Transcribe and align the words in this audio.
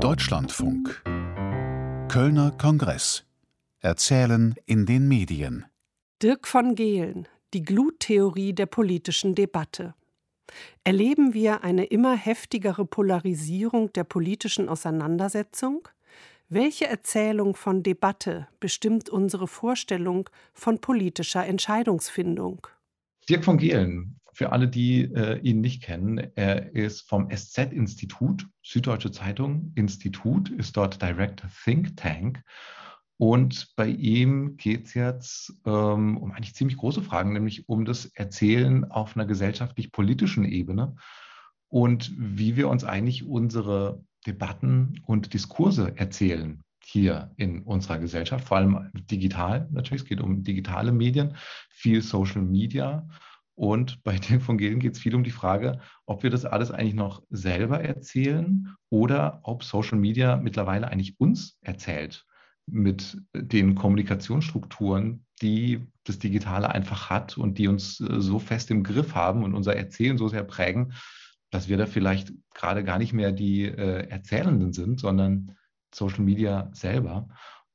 Deutschlandfunk 0.00 1.02
Kölner 2.08 2.50
Kongress 2.58 3.24
Erzählen 3.78 4.56
in 4.66 4.86
den 4.86 5.06
Medien 5.06 5.66
Dirk 6.20 6.48
von 6.48 6.74
Gehlen 6.74 7.28
Die 7.54 7.62
Gluttheorie 7.62 8.52
der 8.52 8.66
politischen 8.66 9.36
Debatte 9.36 9.94
Erleben 10.82 11.32
wir 11.32 11.62
eine 11.62 11.84
immer 11.84 12.16
heftigere 12.16 12.84
Polarisierung 12.84 13.92
der 13.92 14.04
politischen 14.04 14.68
Auseinandersetzung? 14.68 15.88
Welche 16.48 16.86
Erzählung 16.86 17.54
von 17.54 17.82
Debatte 17.82 18.48
bestimmt 18.58 19.08
unsere 19.08 19.46
Vorstellung 19.46 20.28
von 20.52 20.80
politischer 20.80 21.46
Entscheidungsfindung? 21.46 22.66
Dirk 23.28 23.44
von 23.44 23.58
Gehlen, 23.58 24.20
für 24.34 24.52
alle, 24.52 24.68
die 24.68 25.02
äh, 25.02 25.38
ihn 25.40 25.60
nicht 25.60 25.82
kennen, 25.82 26.18
er 26.34 26.74
ist 26.74 27.08
vom 27.08 27.30
SZ-Institut, 27.30 28.46
Süddeutsche 28.62 29.10
Zeitung 29.10 29.72
Institut, 29.74 30.50
ist 30.50 30.76
dort 30.76 31.00
Director 31.00 31.50
Think 31.64 31.96
Tank. 31.96 32.42
Und 33.16 33.74
bei 33.76 33.86
ihm 33.86 34.56
geht 34.56 34.86
es 34.86 34.94
jetzt 34.94 35.54
ähm, 35.64 36.16
um 36.16 36.32
eigentlich 36.32 36.54
ziemlich 36.54 36.76
große 36.76 37.02
Fragen, 37.02 37.32
nämlich 37.32 37.68
um 37.68 37.84
das 37.84 38.06
Erzählen 38.06 38.90
auf 38.90 39.16
einer 39.16 39.24
gesellschaftlich-politischen 39.24 40.44
Ebene 40.44 40.96
und 41.68 42.12
wie 42.16 42.56
wir 42.56 42.68
uns 42.68 42.84
eigentlich 42.84 43.24
unsere 43.24 44.04
Debatten 44.26 45.00
und 45.06 45.34
Diskurse 45.34 45.92
erzählen 45.96 46.62
hier 46.84 47.32
in 47.36 47.62
unserer 47.62 47.98
Gesellschaft, 47.98 48.46
vor 48.46 48.58
allem 48.58 48.90
digital 48.94 49.68
natürlich. 49.72 50.02
Es 50.02 50.08
geht 50.08 50.20
um 50.20 50.42
digitale 50.42 50.92
Medien, 50.92 51.36
viel 51.70 52.02
Social 52.02 52.42
Media. 52.42 53.08
Und 53.56 54.02
bei 54.02 54.18
den 54.18 54.40
von 54.40 54.58
Gehlen 54.58 54.80
geht 54.80 54.94
es 54.94 54.98
viel 55.00 55.14
um 55.14 55.24
die 55.24 55.30
Frage, 55.30 55.80
ob 56.06 56.22
wir 56.22 56.30
das 56.30 56.44
alles 56.44 56.70
eigentlich 56.70 56.94
noch 56.94 57.22
selber 57.30 57.80
erzählen 57.80 58.74
oder 58.90 59.40
ob 59.42 59.62
Social 59.62 59.98
Media 59.98 60.36
mittlerweile 60.36 60.88
eigentlich 60.88 61.18
uns 61.20 61.58
erzählt 61.60 62.24
mit 62.66 63.18
den 63.34 63.74
Kommunikationsstrukturen, 63.74 65.24
die 65.42 65.86
das 66.04 66.18
Digitale 66.18 66.70
einfach 66.70 67.10
hat 67.10 67.36
und 67.36 67.58
die 67.58 67.68
uns 67.68 68.00
äh, 68.00 68.20
so 68.20 68.38
fest 68.38 68.70
im 68.70 68.82
Griff 68.82 69.14
haben 69.14 69.44
und 69.44 69.54
unser 69.54 69.76
Erzählen 69.76 70.18
so 70.18 70.28
sehr 70.28 70.44
prägen, 70.44 70.94
dass 71.50 71.68
wir 71.68 71.76
da 71.76 71.86
vielleicht 71.86 72.32
gerade 72.54 72.84
gar 72.84 72.98
nicht 72.98 73.12
mehr 73.12 73.32
die 73.32 73.64
äh, 73.64 74.08
Erzählenden 74.08 74.72
sind, 74.72 75.00
sondern 75.00 75.56
Social 75.94 76.24
Media 76.24 76.70
selber. 76.72 77.28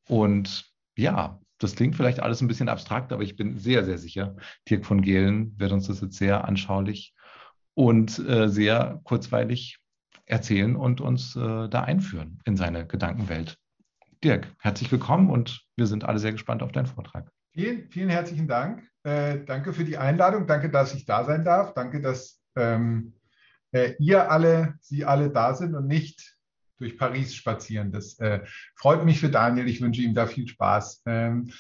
Und 0.08 0.66
ja, 0.98 1.39
das 1.60 1.76
klingt 1.76 1.96
vielleicht 1.96 2.22
alles 2.22 2.42
ein 2.42 2.48
bisschen 2.48 2.70
abstrakt, 2.70 3.14
aber 3.14 3.24
ich 3.24 3.36
bin 3.36 3.58
sehr, 3.58 3.86
sehr 3.86 3.98
sicher, 3.98 4.36
Dirk 4.70 4.86
von 4.86 5.02
Gehlen 5.02 5.58
wird 5.60 5.72
uns 5.72 5.88
das 5.88 6.02
jetzt 6.02 6.18
sehr 6.18 6.46
anschaulich 6.46 7.14
und 7.74 8.18
äh, 8.20 8.48
sehr 8.50 9.02
kurzweilig 9.04 9.80
erzählen 10.26 10.76
und 10.76 11.02
uns 11.02 11.36
äh, 11.36 11.70
da 11.70 11.82
einführen 11.82 12.40
in 12.46 12.56
seine 12.56 12.88
Gedankenwelt. 12.88 13.58
Dirk, 14.24 14.48
herzlich 14.60 14.92
willkommen 14.92 15.30
und 15.30 15.66
wir 15.76 15.88
sind 15.88 16.04
alle 16.04 16.20
sehr 16.20 16.32
gespannt 16.32 16.64
auf 16.64 16.72
deinen 16.72 16.88
Vortrag. 16.88 17.32
Vielen, 17.54 17.90
vielen 17.90 18.10
herzlichen 18.10 18.48
Dank. 18.48 18.84
Äh, 19.04 19.40
danke 19.46 19.74
für 19.74 19.84
die 19.84 19.98
Einladung. 19.98 20.46
Danke, 20.46 20.70
dass 20.70 20.94
ich 20.94 21.06
da 21.06 21.24
sein 21.24 21.44
darf. 21.44 21.74
Danke, 21.74 22.02
dass 22.02 22.42
ähm, 22.56 23.14
äh, 23.72 23.94
ihr 24.00 24.30
alle, 24.30 24.76
Sie 24.82 25.06
alle 25.06 25.30
da 25.30 25.54
sind 25.54 25.76
und 25.76 25.88
nicht 25.88 26.38
durch 26.80 26.98
Paris 26.98 27.36
spazieren. 27.36 27.92
Das 27.92 28.18
äh, 28.20 28.42
freut 28.76 29.06
mich 29.06 29.20
für 29.20 29.30
Daniel. 29.30 29.68
Ich 29.68 29.82
wünsche 29.82 30.02
ihm 30.02 30.14
da 30.14 30.26
viel 30.26 30.48
Spaß. 30.48 31.04
Ähm, 31.06 31.52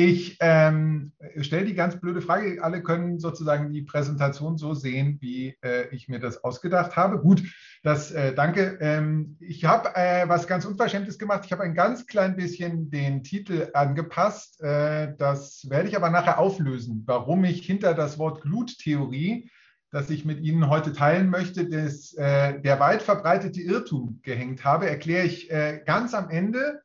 ich 0.00 0.36
ähm, 0.38 1.10
stelle 1.40 1.64
die 1.64 1.74
ganz 1.74 1.98
blöde 1.98 2.20
Frage. 2.20 2.62
Alle 2.62 2.84
können 2.84 3.18
sozusagen 3.18 3.72
die 3.72 3.82
Präsentation 3.82 4.56
so 4.56 4.72
sehen, 4.72 5.18
wie 5.20 5.56
äh, 5.60 5.88
ich 5.92 6.08
mir 6.08 6.20
das 6.20 6.44
ausgedacht 6.44 6.94
habe. 6.94 7.18
Gut, 7.18 7.42
das 7.82 8.12
äh, 8.12 8.32
danke. 8.32 8.78
Ähm, 8.80 9.36
ich 9.40 9.64
habe 9.64 9.96
äh, 9.96 10.28
was 10.28 10.46
ganz 10.46 10.64
Unverschämtes 10.66 11.18
gemacht. 11.18 11.42
Ich 11.46 11.50
habe 11.50 11.64
ein 11.64 11.74
ganz 11.74 12.06
klein 12.06 12.36
bisschen 12.36 12.90
den 12.90 13.24
Titel 13.24 13.70
angepasst. 13.74 14.62
Äh, 14.62 15.16
das 15.18 15.66
werde 15.68 15.88
ich 15.88 15.96
aber 15.96 16.10
nachher 16.10 16.38
auflösen, 16.38 17.02
warum 17.06 17.42
ich 17.42 17.66
hinter 17.66 17.92
das 17.92 18.20
Wort 18.20 18.42
Gluttheorie 18.42 19.50
das 19.90 20.10
ich 20.10 20.24
mit 20.24 20.40
Ihnen 20.40 20.68
heute 20.68 20.92
teilen 20.92 21.30
möchte, 21.30 21.68
das, 21.68 22.12
äh, 22.14 22.60
der 22.60 22.80
weit 22.80 23.02
verbreitete 23.02 23.60
Irrtum 23.60 24.20
gehängt 24.22 24.64
habe, 24.64 24.88
erkläre 24.88 25.26
ich 25.26 25.50
äh, 25.50 25.82
ganz 25.84 26.14
am 26.14 26.30
Ende. 26.30 26.82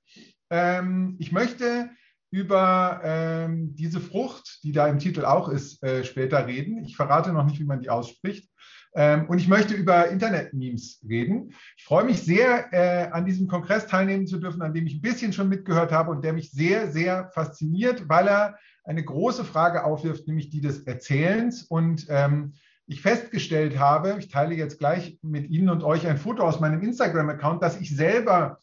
Ähm, 0.49 1.15
ich 1.19 1.31
möchte 1.31 1.89
über 2.31 3.01
ähm, 3.03 3.75
diese 3.75 3.99
Frucht, 3.99 4.63
die 4.63 4.71
da 4.71 4.87
im 4.87 4.99
Titel 4.99 5.23
auch 5.23 5.49
ist, 5.49 5.83
äh, 5.83 6.03
später 6.03 6.47
reden. 6.47 6.83
Ich 6.83 6.95
verrate 6.95 7.31
noch 7.31 7.45
nicht, 7.45 7.59
wie 7.59 7.65
man 7.65 7.79
die 7.79 7.89
ausspricht. 7.89 8.49
Ähm, 8.95 9.27
und 9.27 9.37
ich 9.37 9.47
möchte 9.47 9.73
über 9.73 10.07
Internet-Memes 10.07 11.05
reden. 11.07 11.53
Ich 11.77 11.83
freue 11.83 12.05
mich 12.05 12.21
sehr, 12.21 12.71
äh, 12.71 13.11
an 13.11 13.25
diesem 13.25 13.47
Kongress 13.47 13.87
teilnehmen 13.87 14.27
zu 14.27 14.39
dürfen, 14.39 14.61
an 14.61 14.73
dem 14.73 14.87
ich 14.87 14.95
ein 14.95 15.01
bisschen 15.01 15.33
schon 15.33 15.49
mitgehört 15.49 15.91
habe 15.91 16.11
und 16.11 16.23
der 16.23 16.33
mich 16.33 16.51
sehr, 16.51 16.91
sehr 16.91 17.29
fasziniert, 17.33 18.07
weil 18.07 18.27
er 18.27 18.57
eine 18.83 19.03
große 19.03 19.45
Frage 19.45 19.83
aufwirft, 19.83 20.27
nämlich 20.27 20.49
die 20.49 20.61
des 20.61 20.83
Erzählens. 20.83 21.63
Und 21.63 22.07
ähm, 22.09 22.53
ich 22.87 23.01
festgestellt 23.01 23.79
habe, 23.79 24.15
ich 24.19 24.27
teile 24.27 24.55
jetzt 24.55 24.79
gleich 24.79 25.17
mit 25.21 25.49
Ihnen 25.49 25.69
und 25.69 25.83
euch 25.83 26.07
ein 26.07 26.17
Foto 26.17 26.43
aus 26.43 26.59
meinem 26.59 26.81
Instagram-Account, 26.81 27.63
dass 27.63 27.79
ich 27.79 27.95
selber 27.95 28.59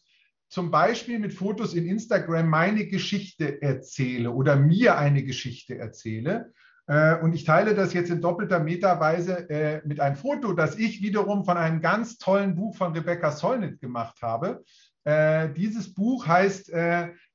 zum 0.51 0.69
Beispiel 0.69 1.17
mit 1.17 1.33
Fotos 1.33 1.73
in 1.73 1.85
Instagram 1.85 2.49
meine 2.49 2.85
Geschichte 2.85 3.61
erzähle 3.61 4.31
oder 4.31 4.57
mir 4.57 4.97
eine 4.97 5.23
Geschichte 5.23 5.77
erzähle. 5.77 6.51
Äh, 6.87 7.17
und 7.19 7.33
ich 7.33 7.45
teile 7.45 7.73
das 7.73 7.93
jetzt 7.93 8.09
in 8.09 8.21
doppelter 8.21 8.59
Meterweise 8.59 9.49
äh, 9.49 9.81
mit 9.85 10.01
einem 10.01 10.17
Foto, 10.17 10.51
das 10.51 10.77
ich 10.77 11.01
wiederum 11.01 11.45
von 11.45 11.57
einem 11.57 11.79
ganz 11.79 12.17
tollen 12.17 12.55
Buch 12.55 12.75
von 12.75 12.91
Rebecca 12.91 13.31
Solnit 13.31 13.79
gemacht 13.79 14.21
habe. 14.21 14.63
Äh, 15.05 15.49
dieses 15.53 15.93
Buch 15.93 16.27
heißt 16.27 16.71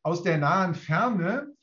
Aus 0.02 0.22
der 0.22 0.38
nahen 0.38 0.74
Ferne 0.74 1.55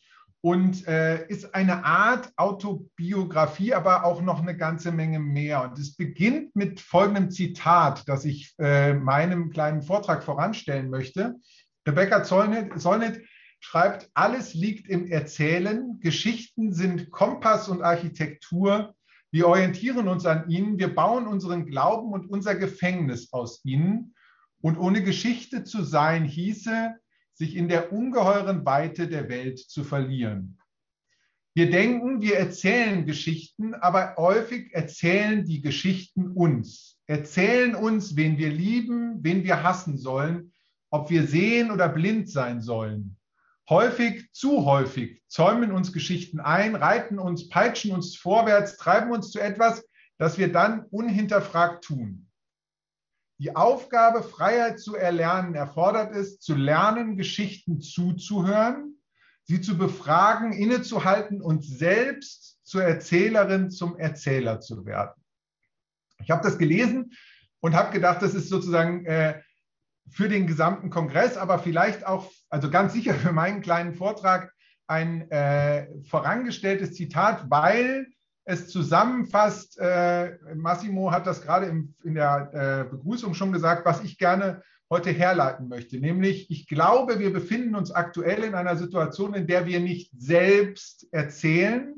und 0.43 0.85
äh, 0.89 1.25
ist 1.27 1.55
eine 1.55 1.85
Art 1.85 2.33
Autobiografie, 2.35 3.73
aber 3.73 4.03
auch 4.03 4.21
noch 4.21 4.41
eine 4.41 4.57
ganze 4.57 4.91
Menge 4.91 5.19
mehr. 5.19 5.63
Und 5.63 5.79
es 5.79 5.95
beginnt 5.95 6.53
mit 6.53 6.81
folgendem 6.81 7.31
Zitat, 7.31 8.03
das 8.09 8.25
ich 8.25 8.53
äh, 8.59 8.93
meinem 8.93 9.51
kleinen 9.51 9.81
Vortrag 9.81 10.21
voranstellen 10.21 10.89
möchte. 10.89 11.35
Rebecca 11.87 12.23
Zollnit, 12.23 12.77
Zollnit 12.77 13.21
schreibt, 13.61 14.09
alles 14.13 14.53
liegt 14.53 14.89
im 14.89 15.07
Erzählen, 15.07 15.97
Geschichten 16.01 16.73
sind 16.73 17.09
Kompass 17.09 17.69
und 17.69 17.81
Architektur, 17.81 18.93
wir 19.31 19.47
orientieren 19.47 20.09
uns 20.09 20.25
an 20.25 20.49
ihnen, 20.49 20.77
wir 20.77 20.93
bauen 20.93 21.25
unseren 21.25 21.65
Glauben 21.65 22.11
und 22.11 22.29
unser 22.29 22.53
Gefängnis 22.53 23.31
aus 23.31 23.61
ihnen. 23.63 24.13
Und 24.61 24.77
ohne 24.77 25.03
Geschichte 25.03 25.63
zu 25.63 25.83
sein, 25.83 26.25
hieße, 26.25 26.95
sich 27.33 27.55
in 27.55 27.67
der 27.67 27.91
ungeheuren 27.91 28.65
Weite 28.65 29.07
der 29.07 29.29
Welt 29.29 29.59
zu 29.59 29.83
verlieren. 29.83 30.57
Wir 31.55 31.69
denken, 31.69 32.21
wir 32.21 32.37
erzählen 32.37 33.05
Geschichten, 33.05 33.75
aber 33.75 34.15
häufig 34.17 34.73
erzählen 34.73 35.45
die 35.45 35.61
Geschichten 35.61 36.31
uns, 36.31 36.99
erzählen 37.05 37.75
uns, 37.75 38.15
wen 38.15 38.39
wir 38.39 38.49
lieben, 38.49 39.23
wen 39.23 39.43
wir 39.43 39.61
hassen 39.61 39.97
sollen, 39.97 40.51
ob 40.89 41.11
wir 41.11 41.27
sehen 41.27 41.69
oder 41.69 41.89
blind 41.89 42.29
sein 42.29 42.61
sollen. 42.61 43.17
Häufig, 43.69 44.29
zu 44.31 44.65
häufig, 44.65 45.21
zäumen 45.27 45.71
uns 45.71 45.93
Geschichten 45.93 46.39
ein, 46.39 46.75
reiten 46.75 47.19
uns, 47.19 47.49
peitschen 47.49 47.91
uns 47.91 48.15
vorwärts, 48.15 48.77
treiben 48.77 49.11
uns 49.11 49.31
zu 49.31 49.39
etwas, 49.39 49.87
das 50.17 50.37
wir 50.37 50.51
dann 50.51 50.85
unhinterfragt 50.89 51.83
tun. 51.83 52.29
Die 53.39 53.55
Aufgabe, 53.55 54.23
Freiheit 54.23 54.79
zu 54.79 54.95
erlernen, 54.95 55.55
erfordert 55.55 56.15
es, 56.15 56.39
zu 56.39 56.55
lernen, 56.55 57.17
Geschichten 57.17 57.81
zuzuhören, 57.81 58.95
sie 59.43 59.59
zu 59.59 59.77
befragen, 59.77 60.53
innezuhalten 60.53 61.41
und 61.41 61.63
selbst 61.63 62.59
zur 62.63 62.83
Erzählerin, 62.83 63.69
zum 63.69 63.97
Erzähler 63.97 64.59
zu 64.61 64.85
werden. 64.85 65.21
Ich 66.19 66.31
habe 66.31 66.43
das 66.43 66.57
gelesen 66.57 67.11
und 67.59 67.75
habe 67.75 67.91
gedacht, 67.91 68.21
das 68.21 68.33
ist 68.33 68.49
sozusagen 68.49 69.05
äh, 69.05 69.41
für 70.09 70.29
den 70.29 70.47
gesamten 70.47 70.89
Kongress, 70.89 71.37
aber 71.37 71.59
vielleicht 71.59 72.05
auch, 72.05 72.31
also 72.49 72.69
ganz 72.69 72.93
sicher 72.93 73.13
für 73.13 73.31
meinen 73.31 73.61
kleinen 73.61 73.93
Vortrag, 73.93 74.53
ein 74.87 75.29
äh, 75.31 75.87
vorangestelltes 76.03 76.93
Zitat, 76.93 77.49
weil 77.49 78.07
es 78.45 78.67
zusammenfasst. 78.67 79.79
Äh, 79.79 80.37
Massimo 80.55 81.11
hat 81.11 81.27
das 81.27 81.41
gerade 81.41 81.67
im, 81.67 81.93
in 82.03 82.15
der 82.15 82.49
äh, 82.53 82.89
Begrüßung 82.89 83.33
schon 83.33 83.51
gesagt, 83.51 83.85
was 83.85 84.03
ich 84.03 84.17
gerne 84.17 84.61
heute 84.89 85.11
herleiten 85.11 85.69
möchte. 85.69 85.99
Nämlich, 85.99 86.51
ich 86.51 86.67
glaube, 86.67 87.19
wir 87.19 87.33
befinden 87.33 87.75
uns 87.75 87.91
aktuell 87.91 88.43
in 88.43 88.53
einer 88.53 88.75
Situation, 88.75 89.33
in 89.33 89.47
der 89.47 89.65
wir 89.65 89.79
nicht 89.79 90.11
selbst 90.17 91.07
erzählen, 91.11 91.95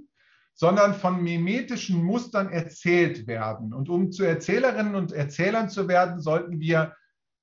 sondern 0.53 0.93
von 0.93 1.21
mimetischen 1.21 2.01
Mustern 2.01 2.49
erzählt 2.49 3.27
werden. 3.27 3.73
Und 3.73 3.89
um 3.89 4.11
zu 4.11 4.23
Erzählerinnen 4.23 4.95
und 4.95 5.11
Erzählern 5.11 5.69
zu 5.69 5.89
werden, 5.89 6.21
sollten 6.21 6.61
wir 6.61 6.95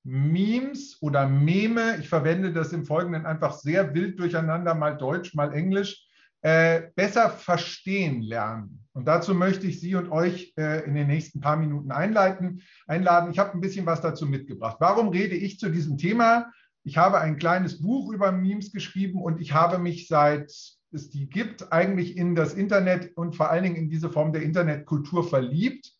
Memes 0.03 0.97
oder 1.01 1.27
Meme, 1.27 1.97
ich 1.99 2.09
verwende 2.09 2.51
das 2.51 2.73
im 2.73 2.85
Folgenden 2.85 3.25
einfach 3.25 3.53
sehr 3.53 3.93
wild 3.93 4.19
durcheinander, 4.19 4.73
mal 4.73 4.97
Deutsch, 4.97 5.35
mal 5.35 5.53
Englisch, 5.53 6.07
äh, 6.41 6.89
besser 6.95 7.29
verstehen 7.29 8.21
lernen. 8.21 8.82
Und 8.93 9.05
dazu 9.05 9.33
möchte 9.33 9.65
ich 9.67 9.79
Sie 9.79 9.95
und 9.95 10.11
euch 10.11 10.53
äh, 10.55 10.85
in 10.85 10.93
den 10.93 11.07
nächsten 11.07 11.41
paar 11.41 11.57
Minuten 11.57 11.91
einleiten, 11.91 12.61
einladen. 12.87 13.31
Ich 13.31 13.39
habe 13.39 13.53
ein 13.53 13.61
bisschen 13.61 13.85
was 13.85 14.01
dazu 14.01 14.25
mitgebracht. 14.27 14.77
Warum 14.79 15.09
rede 15.09 15.35
ich 15.35 15.59
zu 15.59 15.69
diesem 15.69 15.97
Thema? 15.97 16.51
Ich 16.83 16.97
habe 16.97 17.19
ein 17.19 17.37
kleines 17.37 17.81
Buch 17.81 18.11
über 18.11 18.31
Memes 18.31 18.71
geschrieben 18.71 19.21
und 19.21 19.41
ich 19.41 19.53
habe 19.53 19.79
mich 19.79 20.07
seit 20.07 20.51
es 20.93 21.09
die 21.09 21.27
gibt, 21.27 21.73
eigentlich 21.73 22.17
in 22.17 22.35
das 22.35 22.53
Internet 22.53 23.17
und 23.17 23.35
vor 23.35 23.49
allen 23.49 23.63
Dingen 23.63 23.75
in 23.75 23.89
diese 23.89 24.11
Form 24.11 24.31
der 24.31 24.43
Internetkultur 24.43 25.27
verliebt 25.27 25.91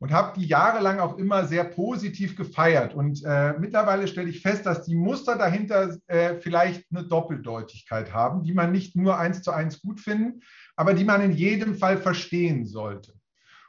und 0.00 0.12
habe 0.12 0.38
die 0.38 0.46
jahrelang 0.46 1.00
auch 1.00 1.18
immer 1.18 1.46
sehr 1.46 1.64
positiv 1.64 2.36
gefeiert. 2.36 2.94
Und 2.94 3.24
äh, 3.24 3.54
mittlerweile 3.58 4.06
stelle 4.06 4.28
ich 4.28 4.42
fest, 4.42 4.64
dass 4.64 4.84
die 4.84 4.94
Muster 4.94 5.36
dahinter 5.36 5.96
äh, 6.06 6.36
vielleicht 6.36 6.84
eine 6.90 7.04
Doppeldeutigkeit 7.04 8.12
haben, 8.12 8.44
die 8.44 8.54
man 8.54 8.70
nicht 8.70 8.94
nur 8.94 9.18
eins 9.18 9.42
zu 9.42 9.50
eins 9.50 9.80
gut 9.80 10.00
finden, 10.00 10.42
aber 10.76 10.94
die 10.94 11.04
man 11.04 11.20
in 11.20 11.32
jedem 11.32 11.74
Fall 11.74 11.98
verstehen 11.98 12.64
sollte. 12.64 13.12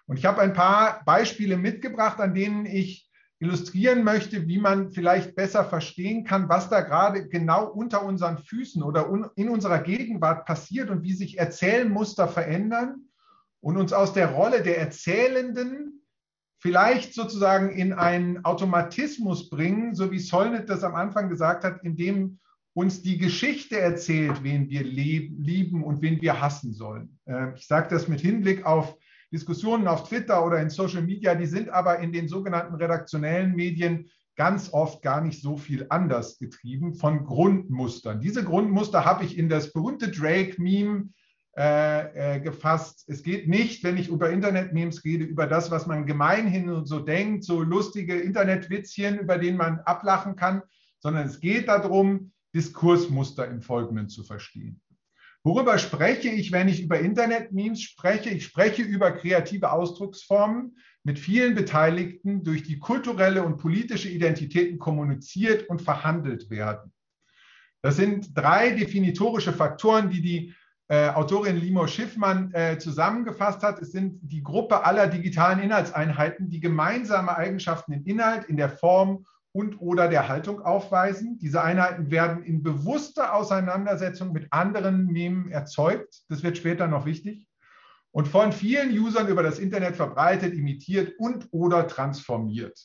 Und 0.06 0.18
ich 0.18 0.26
habe 0.26 0.42
ein 0.42 0.54
paar 0.54 1.04
Beispiele 1.06 1.58
mitgebracht, 1.58 2.20
an 2.20 2.36
denen 2.36 2.66
ich 2.66 3.10
illustrieren 3.40 4.04
möchte, 4.04 4.48
wie 4.48 4.60
man 4.60 4.92
vielleicht 4.92 5.36
besser 5.36 5.64
verstehen 5.64 6.26
kann, 6.26 6.50
was 6.50 6.70
da 6.70 6.82
gerade 6.82 7.28
genau 7.28 7.68
unter 7.68 8.04
unseren 8.04 8.38
Füßen 8.38 8.84
oder 8.84 9.10
in 9.36 9.50
unserer 9.50 9.80
Gegenwart 9.80 10.46
passiert 10.46 10.90
und 10.90 11.04
wie 11.04 11.14
sich 11.14 11.40
Erzählmuster 11.40 12.28
verändern 12.28 13.06
und 13.62 13.78
uns 13.78 13.94
aus 13.94 14.14
der 14.14 14.32
Rolle 14.32 14.62
der 14.62 14.78
Erzählenden 14.78 15.99
vielleicht 16.60 17.14
sozusagen 17.14 17.72
in 17.72 17.94
einen 17.94 18.44
Automatismus 18.46 19.50
bringen, 19.50 19.96
so 19.96 20.12
wie 20.12 20.20
Solnit 20.20 20.70
das 20.70 20.84
am 20.84 20.96
Anfang 20.96 21.30
gesagt 21.30 21.64
hat, 21.64 21.84
in 21.84 21.96
dem 21.96 22.40
uns 22.74 23.02
die 23.02 23.18
Geschichte 23.18 23.80
erzählt, 23.80 24.44
wen 24.44 24.70
wir 24.70 24.84
lieben 24.84 25.84
und 25.84 26.02
wen 26.02 26.22
wir 26.22 26.40
hassen 26.40 26.74
sollen. 26.74 27.20
Äh, 27.26 27.54
ich 27.56 27.68
sage 27.68 27.88
das 27.90 28.08
mit 28.08 28.22
Hinblick 28.22 28.66
auf 28.66 28.98
Diskussionen 29.32 29.88
auf 29.88 30.08
Twitter 30.08 30.46
oder 30.46 30.62
in 30.62 30.70
Social 30.70 31.02
Media, 31.02 31.36
die 31.36 31.46
sind 31.46 31.70
aber 31.70 32.00
in 32.00 32.12
den 32.12 32.28
sogenannten 32.28 32.76
redaktionellen 32.76 33.56
Medien 33.56 34.10
ganz 34.36 34.72
oft 34.72 35.02
gar 35.02 35.22
nicht 35.22 35.42
so 35.42 35.58
viel 35.58 35.86
anders 35.90 36.40
getrieben 36.40 36.94
von 36.94 37.26
Grundmustern. 37.26 38.22
Diese 38.22 38.44
Grundmuster 38.44 39.04
habe 39.04 39.26
ich 39.26 39.38
in 39.38 39.50
das 39.50 39.74
berühmte 39.74 40.10
Drake-Meme 40.10 41.10
äh, 41.60 42.36
äh, 42.38 42.40
gefasst. 42.40 43.04
Es 43.10 43.22
geht 43.22 43.50
nicht, 43.50 43.84
wenn 43.84 43.98
ich 43.98 44.08
über 44.08 44.30
Internet-Memes 44.30 45.04
rede, 45.04 45.26
über 45.26 45.46
das, 45.46 45.70
was 45.72 45.88
man 45.88 46.06
gemeinhin 46.06 46.86
so 46.86 47.02
denkt, 47.02 47.44
so 47.44 47.62
lustige 47.62 48.18
Internetwitzchen, 48.18 49.20
über 49.20 49.38
denen 49.38 49.58
man 49.58 49.80
ablachen 49.80 50.38
kann, 50.38 50.62
sondern 51.00 51.28
es 51.28 51.42
geht 51.42 51.68
darum, 51.68 52.32
Diskursmuster 52.56 53.46
im 53.46 53.62
Folgenden 53.62 54.08
zu 54.08 54.24
verstehen. 54.24 54.80
Worüber 55.44 55.78
spreche 55.80 56.30
ich, 56.30 56.54
wenn 56.54 56.70
ich 56.70 56.82
über 56.82 56.98
Internet-Memes 56.98 57.82
spreche? 57.82 58.30
Ich 58.30 58.46
spreche 58.46 58.84
über 58.84 59.12
kreative 59.12 59.74
Ausdrucksformen 59.74 60.78
mit 61.04 61.20
vielen 61.20 61.56
Beteiligten 61.56 62.46
durch 62.46 62.64
die 62.64 62.80
kulturelle 62.80 63.44
und 63.44 63.58
politische 63.58 64.08
Identitäten 64.08 64.80
kommuniziert 64.80 65.68
und 65.68 65.82
verhandelt 65.82 66.50
werden. 66.50 66.94
Das 67.82 67.98
sind 67.98 68.38
drei 68.38 68.72
definitorische 68.72 69.52
Faktoren, 69.52 70.10
die 70.10 70.22
die 70.22 70.56
äh, 70.90 71.10
Autorin 71.10 71.58
Limo 71.58 71.86
Schiffmann 71.86 72.52
äh, 72.54 72.78
zusammengefasst 72.80 73.62
hat. 73.62 73.80
Es 73.80 73.92
sind 73.92 74.20
die 74.24 74.42
Gruppe 74.42 74.84
aller 74.84 75.08
digitalen 75.08 75.60
Inhaltseinheiten, 75.60 76.50
die 76.50 76.60
gemeinsame 76.60 77.38
Eigenschaften 77.38 77.94
im 77.94 78.06
Inhalt, 78.06 78.46
in 78.46 78.58
der 78.58 78.70
Form 78.70 79.26
und 79.52 79.80
oder 79.82 80.08
der 80.08 80.28
Haltung 80.28 80.62
aufweisen. 80.62 81.38
Diese 81.40 81.64
Einheiten 81.64 82.10
werden 82.10 82.44
in 82.44 82.64
bewusster 82.64 83.36
Auseinandersetzung 83.36 84.32
mit 84.32 84.48
anderen 84.52 85.06
Memen 85.08 85.52
erzeugt. 85.52 86.24
Das 86.28 86.44
wird 86.44 86.58
später 86.58 86.88
noch 86.88 87.06
wichtig. 87.06 87.48
Und 88.12 88.28
von 88.28 88.52
vielen 88.52 88.90
Usern 88.98 89.28
über 89.28 89.44
das 89.44 89.60
Internet 89.60 89.96
verbreitet, 89.96 90.56
imitiert 90.56 91.14
und 91.20 91.48
oder 91.52 91.88
transformiert. 91.88 92.80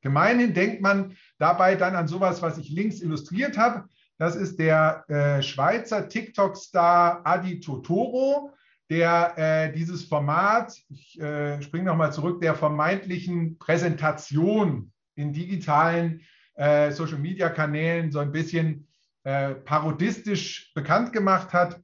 Gemeinhin 0.00 0.54
denkt 0.54 0.80
man 0.80 1.16
dabei 1.38 1.74
dann 1.74 1.96
an 1.96 2.06
sowas, 2.06 2.40
was 2.40 2.58
ich 2.58 2.70
links 2.70 3.00
illustriert 3.00 3.58
habe. 3.58 3.88
Das 4.18 4.34
ist 4.34 4.58
der 4.58 5.04
äh, 5.08 5.42
Schweizer 5.42 6.08
TikTok-Star 6.08 7.20
Adi 7.24 7.60
Totoro, 7.60 8.52
der 8.90 9.34
äh, 9.36 9.72
dieses 9.72 10.04
Format, 10.04 10.76
ich 10.88 11.20
äh, 11.20 11.62
springe 11.62 11.84
nochmal 11.84 12.12
zurück, 12.12 12.40
der 12.40 12.54
vermeintlichen 12.54 13.58
Präsentation 13.58 14.92
in 15.14 15.32
digitalen 15.32 16.22
äh, 16.54 16.90
Social-Media-Kanälen 16.90 18.10
so 18.10 18.18
ein 18.18 18.32
bisschen 18.32 18.88
äh, 19.22 19.54
parodistisch 19.54 20.72
bekannt 20.74 21.12
gemacht 21.12 21.52
hat. 21.52 21.80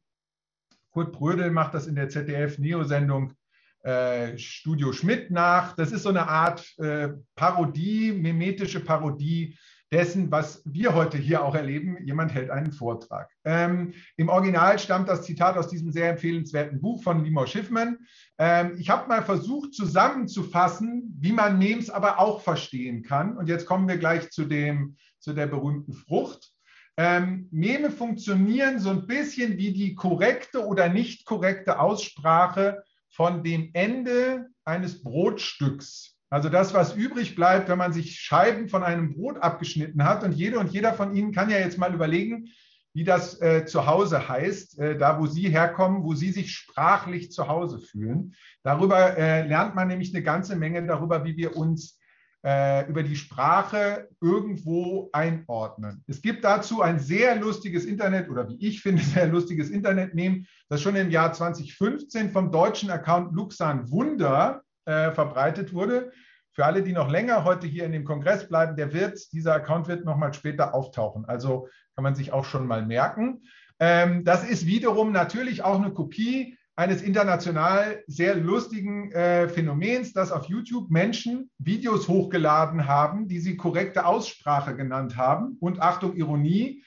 Kurt 0.91 1.13
Brödel 1.13 1.51
macht 1.51 1.75
das 1.75 1.87
in 1.87 1.95
der 1.95 2.09
ZDF-Neo-Sendung 2.09 3.35
äh, 3.83 4.39
Studio 4.39 4.93
Schmidt 4.93 5.31
nach. 5.31 5.77
Das 5.77 5.93
ist 5.93 6.03
so 6.03 6.09
eine 6.09 6.27
Art 6.27 6.67
äh, 6.79 7.11
Parodie, 7.37 8.13
mimetische 8.13 8.81
Parodie 8.81 9.59
dessen, 9.93 10.31
was 10.31 10.63
wir 10.65 10.95
heute 10.95 11.19
hier 11.19 11.45
auch 11.45 11.55
erleben. 11.55 11.99
Jemand 12.05 12.35
hält 12.35 12.51
einen 12.51 12.73
Vortrag. 12.73 13.31
Ähm, 13.45 13.93
Im 14.17 14.29
Original 14.29 14.79
stammt 14.79 15.09
das 15.09 15.23
Zitat 15.23 15.57
aus 15.57 15.69
diesem 15.69 15.93
sehr 15.93 16.11
empfehlenswerten 16.11 16.81
Buch 16.81 17.03
von 17.03 17.25
Limor 17.25 17.47
Schiffmann. 17.47 17.99
Ähm, 18.39 18.77
ich 18.79 18.91
habe 18.91 19.09
mal 19.09 19.23
versucht 19.23 19.75
zusammenzufassen, 19.75 21.17
wie 21.21 21.33
man 21.33 21.59
Memes 21.59 21.91
aber 21.91 22.19
auch 22.19 22.41
verstehen 22.41 23.03
kann. 23.03 23.37
Und 23.37 23.49
jetzt 23.49 23.67
kommen 23.67 23.89
wir 23.89 23.99
gleich 23.99 24.31
zu, 24.31 24.45
dem, 24.45 24.97
zu 25.21 25.33
der 25.33 25.47
berühmten 25.47 25.93
Frucht. 25.93 26.51
Ähm, 26.97 27.49
Meme 27.51 27.91
funktionieren 27.91 28.79
so 28.79 28.91
ein 28.91 29.07
bisschen 29.07 29.59
wie 29.59 29.73
die 29.73 29.95
korrekte 29.95 30.65
oder 30.65 30.89
nicht 30.89 31.25
korrekte 31.25 31.81
Aussprache 31.81 32.85
von 33.11 33.43
dem 33.43 33.71
Ende 33.75 34.49
eines 34.65 35.03
Brotstücks 35.03 36.14
also 36.35 36.49
das, 36.49 36.75
was 36.75 36.97
übrig 36.97 37.37
bleibt, 37.37 37.69
wenn 37.69 37.79
man 37.79 37.93
sich 37.93 38.19
Scheiben 38.19 38.69
von 38.69 38.83
einem 38.83 39.15
Brot 39.15 39.39
abgeschnitten 39.39 40.03
hat. 40.03 40.25
Und 40.25 40.33
jede 40.33 40.59
und 40.59 40.73
jeder 40.73 40.93
von 40.93 41.15
Ihnen 41.15 41.31
kann 41.31 41.49
ja 41.49 41.61
jetzt 41.61 41.79
mal 41.79 41.95
überlegen, 41.95 42.49
wie 42.93 43.05
das 43.05 43.41
äh, 43.41 43.67
zu 43.67 43.87
Hause 43.87 44.29
heißt, 44.29 44.81
äh, 44.81 44.99
da 44.99 45.21
wo 45.21 45.27
Sie 45.27 45.49
herkommen, 45.49 46.03
wo 46.03 46.15
Sie 46.15 46.33
sich 46.33 46.51
sprachlich 46.51 47.31
zu 47.31 47.47
Hause 47.47 47.79
fühlen. 47.79 48.35
Darüber 48.65 49.17
äh, 49.17 49.47
lernt 49.47 49.77
man 49.77 49.87
nämlich 49.87 50.13
eine 50.13 50.25
ganze 50.25 50.57
Menge 50.57 50.85
darüber, 50.85 51.25
wie 51.25 51.37
wir 51.37 51.57
uns 51.57 52.01
äh, 52.45 52.85
über 52.89 53.05
die 53.05 53.15
Sprache 53.15 54.09
irgendwo 54.21 55.11
einordnen. 55.13 56.03
Es 56.09 56.21
gibt 56.21 56.43
dazu 56.43 56.83
ein 56.83 56.99
sehr 56.99 57.37
lustiges 57.37 57.85
Internet 57.85 58.29
oder 58.29 58.49
wie 58.49 58.59
ich 58.59 58.83
finde, 58.83 59.03
sehr 59.05 59.29
lustiges 59.29 59.71
Internet-Meme, 59.71 60.47
das 60.69 60.83
schon 60.83 60.97
im 60.97 61.11
Jahr 61.11 61.33
2015 61.33 62.31
vom 62.31 62.51
deutschen 62.51 62.91
Account 62.91 63.33
Luxan 63.37 63.89
Wunder 63.89 64.65
äh, 64.87 65.13
verbreitet 65.13 65.73
wurde. 65.73 66.13
Für 66.53 66.65
alle, 66.65 66.83
die 66.83 66.93
noch 66.93 67.11
länger 67.11 67.45
heute 67.45 67.67
hier 67.67 67.85
in 67.85 67.93
dem 67.93 68.05
Kongress 68.05 68.49
bleiben, 68.49 68.77
der 68.77 68.93
wird, 68.93 69.33
dieser 69.33 69.55
Account 69.55 69.89
wird 69.89 70.05
nochmal 70.05 70.33
später 70.33 70.75
auftauchen. 70.75 71.25
Also 71.25 71.69
kann 71.95 72.05
man 72.05 72.15
sich 72.15 72.33
auch 72.33 72.45
schon 72.45 72.67
mal 72.67 72.87
merken. 72.87 73.43
Ähm, 73.81 74.25
das 74.25 74.49
ist 74.49 74.67
wiederum 74.67 75.11
natürlich 75.11 75.65
auch 75.65 75.81
eine 75.81 75.93
Kopie 75.93 76.57
eines 76.77 77.03
international 77.03 78.03
sehr 78.07 78.35
lustigen 78.35 79.13
äh, 79.13 79.49
Phänomens, 79.49 80.13
dass 80.13 80.33
auf 80.33 80.47
YouTube 80.47 80.91
Menschen 80.91 81.51
Videos 81.59 82.09
hochgeladen 82.09 82.87
haben, 82.87 83.29
die 83.29 83.39
sie 83.39 83.57
korrekte 83.57 84.07
Aussprache 84.07 84.77
genannt 84.77 85.17
haben 85.17 85.57
und 85.61 85.81
Achtung, 85.81 86.17
Ironie, 86.17 86.85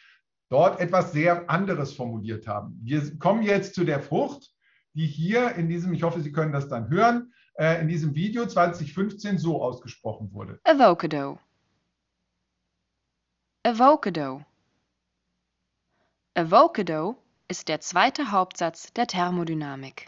dort 0.50 0.80
etwas 0.80 1.12
sehr 1.12 1.50
anderes 1.50 1.94
formuliert 1.94 2.48
haben. 2.48 2.80
Wir 2.84 3.18
kommen 3.20 3.44
jetzt 3.44 3.76
zu 3.76 3.84
der 3.84 4.02
Frucht, 4.02 4.50
die 4.98 5.06
hier 5.06 5.56
in 5.56 5.70
diesem, 5.70 5.94
ich 5.94 6.04
hoffe, 6.04 6.22
Sie 6.22 6.32
können 6.32 6.52
das 6.52 6.68
dann 6.68 6.90
hören, 6.90 7.32
äh, 7.58 7.80
in 7.80 7.88
diesem 7.88 8.16
Video 8.16 8.48
2015 8.48 9.38
so 9.38 9.62
ausgesprochen 9.62 10.34
wurde. 10.34 10.60
Avocado. 10.64 11.40
Avocado. 13.64 14.44
Avocado 16.34 17.16
ist 17.48 17.68
der 17.68 17.80
zweite 17.80 18.32
Hauptsatz 18.32 18.92
der 18.94 19.08
Thermodynamik. 19.08 20.08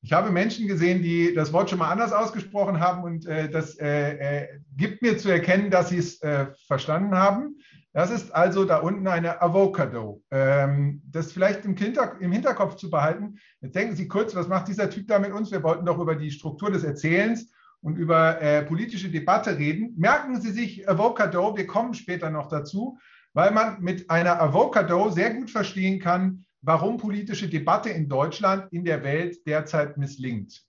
Ich 0.00 0.12
habe 0.12 0.30
Menschen 0.30 0.66
gesehen, 0.66 1.02
die 1.02 1.32
das 1.34 1.52
Wort 1.52 1.70
schon 1.70 1.78
mal 1.78 1.90
anders 1.90 2.12
ausgesprochen 2.12 2.80
haben 2.80 3.04
und 3.04 3.26
äh, 3.26 3.48
das 3.50 3.78
äh, 3.78 4.44
äh, 4.44 4.48
gibt 4.76 5.02
mir 5.02 5.16
zu 5.18 5.30
erkennen, 5.30 5.70
dass 5.70 5.90
sie 5.90 5.98
es 5.98 6.20
äh, 6.22 6.46
verstanden 6.66 7.14
haben. 7.14 7.56
Das 7.94 8.10
ist 8.10 8.34
also 8.34 8.64
da 8.64 8.78
unten 8.78 9.06
eine 9.06 9.42
Avocado. 9.42 10.22
Ähm, 10.30 11.02
das 11.04 11.32
vielleicht 11.32 11.64
im, 11.66 11.76
Hinter 11.76 12.16
im, 12.20 12.32
Hinterkopf 12.32 12.76
zu 12.76 12.90
behalten. 12.90 13.38
Jetzt 13.60 13.74
denken 13.74 13.96
Sie 13.96 14.08
kurz, 14.08 14.34
was 14.34 14.48
macht 14.48 14.68
dieser 14.68 14.88
Typ 14.88 15.08
da 15.08 15.18
mit 15.18 15.32
uns? 15.32 15.50
Wir 15.50 15.62
wollten 15.62 15.84
doch 15.84 15.98
über 15.98 16.14
die 16.14 16.30
Struktur 16.30 16.70
des 16.70 16.84
Erzählens 16.84 17.50
und 17.82 17.96
über 17.96 18.40
äh, 18.40 18.62
politische 18.62 19.10
Debatte 19.10 19.58
reden. 19.58 19.94
Merken 19.98 20.40
Sie 20.40 20.52
sich 20.52 20.88
Avocado, 20.88 21.54
wir 21.56 21.66
kommen 21.66 21.92
später 21.92 22.30
noch 22.30 22.48
dazu, 22.48 22.98
weil 23.34 23.50
man 23.50 23.82
mit 23.82 24.08
einer 24.08 24.40
Avocado 24.40 25.10
sehr 25.10 25.34
gut 25.34 25.50
verstehen 25.50 26.00
kann, 26.00 26.46
warum 26.62 26.96
politische 26.96 27.48
Debatte 27.48 27.90
in 27.90 28.08
Deutschland, 28.08 28.72
in 28.72 28.84
der 28.84 29.02
Welt 29.02 29.46
derzeit 29.46 29.98
misslingt. 29.98 30.62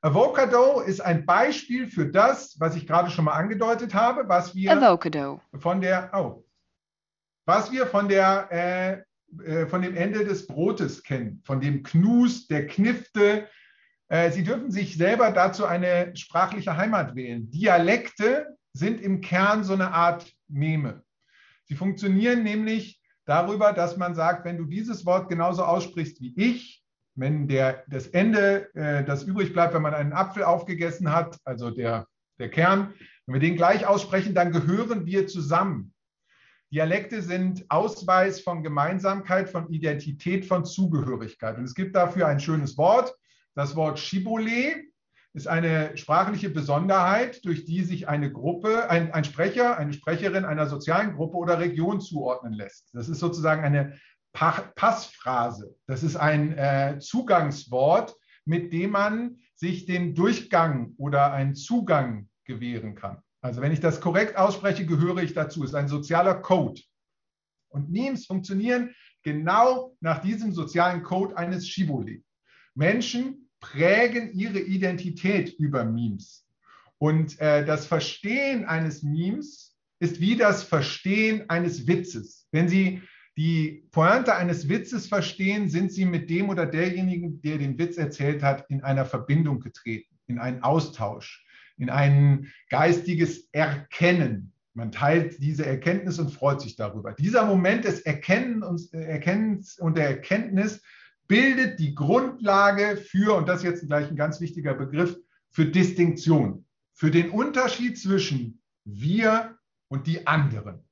Avocado 0.00 0.80
ist 0.80 1.00
ein 1.00 1.26
Beispiel 1.26 1.86
für 1.86 2.06
das, 2.06 2.56
was 2.58 2.76
ich 2.76 2.86
gerade 2.86 3.10
schon 3.10 3.26
mal 3.26 3.34
angedeutet 3.34 3.94
habe, 3.94 4.28
was 4.28 4.54
wir 4.54 4.72
Avocado. 4.72 5.40
von 5.58 5.80
der, 5.80 6.10
oh, 6.14 6.44
was 7.44 7.72
wir 7.72 7.86
von 7.86 8.08
der 8.08 8.48
äh, 8.50 9.02
äh, 9.44 9.66
von 9.66 9.80
dem 9.80 9.96
Ende 9.96 10.24
des 10.24 10.46
Brotes 10.46 11.02
kennen, 11.02 11.40
von 11.44 11.60
dem 11.60 11.82
Knus, 11.82 12.48
der 12.48 12.66
Knifte. 12.66 13.48
Äh, 14.08 14.30
Sie 14.30 14.42
dürfen 14.42 14.70
sich 14.70 14.96
selber 14.96 15.30
dazu 15.30 15.64
eine 15.64 16.14
sprachliche 16.16 16.76
Heimat 16.76 17.14
wählen. 17.14 17.50
Dialekte 17.50 18.58
sind 18.74 19.00
im 19.00 19.22
Kern 19.22 19.64
so 19.64 19.72
eine 19.72 19.92
Art 19.92 20.30
Meme. 20.48 21.02
Sie 21.64 21.74
funktionieren 21.74 22.42
nämlich 22.42 23.00
darüber, 23.24 23.72
dass 23.72 23.96
man 23.96 24.14
sagt, 24.14 24.44
wenn 24.44 24.58
du 24.58 24.66
dieses 24.66 25.06
Wort 25.06 25.30
genauso 25.30 25.64
aussprichst 25.64 26.20
wie 26.20 26.34
ich, 26.36 26.82
wenn 27.14 27.48
der, 27.48 27.84
das 27.88 28.08
Ende, 28.08 28.74
äh, 28.74 29.02
das 29.04 29.22
übrig 29.22 29.54
bleibt, 29.54 29.72
wenn 29.72 29.82
man 29.82 29.94
einen 29.94 30.12
Apfel 30.12 30.44
aufgegessen 30.44 31.10
hat, 31.10 31.38
also 31.44 31.70
der, 31.70 32.06
der 32.38 32.50
Kern, 32.50 32.92
wenn 33.24 33.34
wir 33.34 33.40
den 33.40 33.56
gleich 33.56 33.86
aussprechen, 33.86 34.34
dann 34.34 34.52
gehören 34.52 35.06
wir 35.06 35.26
zusammen. 35.26 35.91
Dialekte 36.72 37.20
sind 37.20 37.66
Ausweis 37.68 38.40
von 38.40 38.62
Gemeinsamkeit, 38.62 39.50
von 39.50 39.68
Identität, 39.68 40.46
von 40.46 40.64
Zugehörigkeit. 40.64 41.58
Und 41.58 41.64
es 41.64 41.74
gibt 41.74 41.94
dafür 41.94 42.26
ein 42.26 42.40
schönes 42.40 42.78
Wort, 42.78 43.14
das 43.54 43.76
Wort 43.76 43.98
Shibboleth 43.98 44.86
ist 45.34 45.48
eine 45.48 45.96
sprachliche 45.96 46.48
Besonderheit, 46.48 47.44
durch 47.44 47.66
die 47.66 47.82
sich 47.82 48.08
eine 48.08 48.32
Gruppe, 48.32 48.88
ein, 48.88 49.12
ein, 49.12 49.24
Sprecher, 49.24 49.76
eine 49.76 49.92
Sprecherin 49.92 50.44
einer 50.44 50.66
sozialen 50.66 51.14
Gruppe 51.14 51.36
oder 51.36 51.58
Region 51.58 52.00
zuordnen 52.00 52.54
lässt. 52.54 52.88
Das 52.94 53.08
ist 53.08 53.18
sozusagen 53.18 53.62
eine 53.62 53.98
Passphrase. 54.32 55.74
Das 55.86 56.02
ist 56.02 56.16
ein 56.16 56.56
äh, 56.56 56.98
Zugangswort, 56.98 58.16
mit 58.44 58.72
dem 58.72 58.90
man 58.90 59.36
sich 59.54 59.84
den 59.84 60.14
Durchgang 60.14 60.94
oder 60.96 61.32
einen 61.32 61.54
Zugang 61.54 62.28
gewähren 62.44 62.94
kann. 62.94 63.22
Also 63.42 63.60
wenn 63.60 63.72
ich 63.72 63.80
das 63.80 64.00
korrekt 64.00 64.36
ausspreche, 64.36 64.86
gehöre 64.86 65.18
ich 65.18 65.34
dazu. 65.34 65.64
Es 65.64 65.70
ist 65.70 65.74
ein 65.74 65.88
sozialer 65.88 66.36
Code. 66.36 66.80
Und 67.68 67.90
Memes 67.90 68.26
funktionieren 68.26 68.94
genau 69.22 69.96
nach 70.00 70.20
diesem 70.20 70.52
sozialen 70.52 71.02
Code 71.02 71.36
eines 71.36 71.68
Shibboleth. 71.68 72.24
Menschen 72.74 73.50
prägen 73.60 74.32
ihre 74.32 74.60
Identität 74.60 75.54
über 75.58 75.84
Memes. 75.84 76.46
Und 76.98 77.38
äh, 77.40 77.64
das 77.64 77.86
Verstehen 77.86 78.64
eines 78.64 79.02
Memes 79.02 79.76
ist 79.98 80.20
wie 80.20 80.36
das 80.36 80.62
Verstehen 80.62 81.48
eines 81.50 81.86
Witzes. 81.86 82.46
Wenn 82.52 82.68
Sie 82.68 83.02
die 83.36 83.88
Pointe 83.90 84.36
eines 84.36 84.68
Witzes 84.68 85.08
verstehen, 85.08 85.68
sind 85.68 85.92
Sie 85.92 86.04
mit 86.04 86.30
dem 86.30 86.48
oder 86.48 86.66
derjenigen, 86.66 87.40
der 87.40 87.58
den 87.58 87.78
Witz 87.78 87.96
erzählt 87.96 88.42
hat, 88.42 88.68
in 88.68 88.82
einer 88.82 89.04
Verbindung 89.04 89.60
getreten, 89.60 90.16
in 90.26 90.38
einen 90.38 90.62
Austausch, 90.62 91.44
in 91.82 91.90
ein 91.90 92.52
geistiges 92.70 93.48
Erkennen. 93.52 94.52
Man 94.74 94.92
teilt 94.92 95.42
diese 95.42 95.66
Erkenntnis 95.66 96.18
und 96.18 96.30
freut 96.30 96.60
sich 96.60 96.76
darüber. 96.76 97.12
Dieser 97.12 97.44
Moment 97.44 97.84
des 97.84 98.00
Erkennens 98.00 99.78
und 99.78 99.96
der 99.96 100.08
Erkenntnis 100.08 100.80
bildet 101.28 101.78
die 101.78 101.94
Grundlage 101.94 102.96
für, 102.96 103.36
und 103.36 103.48
das 103.48 103.58
ist 103.58 103.64
jetzt 103.64 103.86
gleich 103.86 104.08
ein 104.08 104.16
ganz 104.16 104.40
wichtiger 104.40 104.74
Begriff, 104.74 105.16
für 105.50 105.66
Distinktion, 105.66 106.64
für 106.94 107.10
den 107.10 107.30
Unterschied 107.30 107.98
zwischen 107.98 108.62
wir 108.84 109.58
und 109.88 110.06
die 110.06 110.26
anderen. 110.26 110.84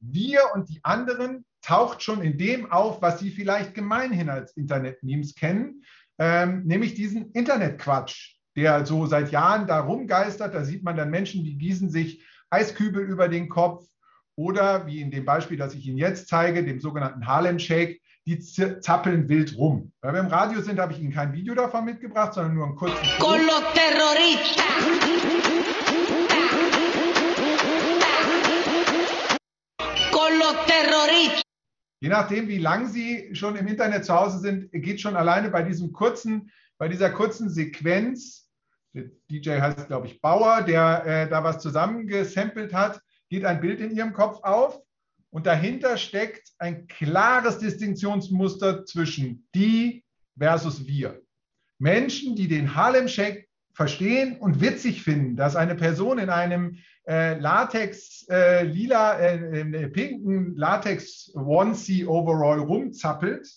Wir 0.00 0.40
und 0.54 0.68
die 0.68 0.80
anderen 0.82 1.44
taucht 1.62 2.02
schon 2.02 2.20
in 2.20 2.36
dem 2.36 2.70
auf, 2.72 3.00
was 3.00 3.20
Sie 3.20 3.30
vielleicht 3.30 3.74
gemeinhin 3.74 4.28
als 4.28 4.56
Internet-Memes 4.56 5.34
kennen, 5.34 5.84
ähm, 6.18 6.64
nämlich 6.64 6.94
diesen 6.94 7.30
Internetquatsch, 7.32 8.36
der 8.56 8.86
so 8.86 9.06
seit 9.06 9.30
Jahren 9.30 9.66
da 9.66 9.80
rumgeistert. 9.80 10.54
Da 10.54 10.64
sieht 10.64 10.82
man 10.82 10.96
dann 10.96 11.10
Menschen, 11.10 11.44
die 11.44 11.58
gießen 11.58 11.90
sich 11.90 12.24
Eiskübel 12.50 13.02
über 13.02 13.28
den 13.28 13.48
Kopf 13.48 13.84
oder 14.36 14.86
wie 14.86 15.00
in 15.00 15.10
dem 15.10 15.24
Beispiel, 15.24 15.56
das 15.56 15.74
ich 15.74 15.86
Ihnen 15.86 15.98
jetzt 15.98 16.28
zeige, 16.28 16.64
dem 16.64 16.80
sogenannten 16.80 17.26
Harlem 17.26 17.58
Shake, 17.58 18.00
die 18.26 18.40
zappeln 18.40 19.28
wild 19.28 19.56
rum. 19.56 19.92
Weil 20.00 20.14
wir 20.14 20.20
im 20.20 20.28
Radio 20.28 20.60
sind, 20.60 20.80
habe 20.80 20.92
ich 20.92 21.00
Ihnen 21.00 21.12
kein 21.12 21.32
Video 21.32 21.54
davon 21.54 21.84
mitgebracht, 21.84 22.34
sondern 22.34 22.54
nur 22.54 22.66
einen 22.66 22.76
kurzen. 22.76 23.06
Con 23.18 23.40
los 23.46 23.62
terroristas. 23.74 24.64
Con 30.10 30.38
los 30.38 30.56
terroristas. 30.66 31.42
Je 32.00 32.08
nachdem, 32.08 32.48
wie 32.48 32.58
lang 32.58 32.88
Sie 32.88 33.34
schon 33.34 33.56
im 33.56 33.66
Internet 33.66 34.04
zu 34.04 34.14
Hause 34.14 34.38
sind, 34.38 34.70
geht 34.72 35.00
schon 35.00 35.16
alleine 35.16 35.50
bei 35.50 35.62
diesem 35.62 35.92
kurzen, 35.92 36.50
bei 36.78 36.88
dieser 36.88 37.10
kurzen 37.10 37.48
Sequenz. 37.50 38.43
Der 38.94 39.10
DJ 39.28 39.60
heißt, 39.60 39.88
glaube 39.88 40.06
ich, 40.06 40.20
Bauer, 40.20 40.62
der 40.62 41.04
äh, 41.04 41.28
da 41.28 41.42
was 41.42 41.60
zusammengesampelt 41.60 42.72
hat, 42.72 43.00
geht 43.28 43.44
ein 43.44 43.60
Bild 43.60 43.80
in 43.80 43.90
Ihrem 43.90 44.12
Kopf 44.12 44.40
auf 44.42 44.80
und 45.30 45.46
dahinter 45.46 45.96
steckt 45.96 46.52
ein 46.58 46.86
klares 46.86 47.58
Distinktionsmuster 47.58 48.84
zwischen 48.84 49.48
die 49.54 50.04
versus 50.38 50.86
wir. 50.86 51.20
Menschen, 51.78 52.36
die 52.36 52.46
den 52.46 52.76
Harlem 52.76 53.08
Shake 53.08 53.48
verstehen 53.72 54.38
und 54.38 54.60
witzig 54.60 55.02
finden, 55.02 55.34
dass 55.34 55.56
eine 55.56 55.74
Person 55.74 56.18
in 56.18 56.30
einem 56.30 56.78
äh, 57.08 57.36
Latex, 57.38 58.26
äh, 58.30 58.62
lila, 58.62 59.18
äh, 59.18 59.60
äh 59.60 59.88
pinken 59.88 60.54
Latex 60.54 61.32
Onesie 61.34 62.06
Overall 62.06 62.60
rumzappelt, 62.60 63.48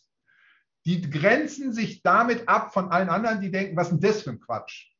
die 0.85 1.01
grenzen 1.01 1.73
sich 1.73 2.01
damit 2.01 2.49
ab 2.49 2.73
von 2.73 2.89
allen 2.89 3.09
anderen, 3.09 3.39
die 3.39 3.51
denken, 3.51 3.77
was 3.77 3.91
ist 3.91 4.01
denn 4.01 4.09
das 4.09 4.23
für 4.23 4.31
ein 4.31 4.39
Quatsch? 4.39 4.96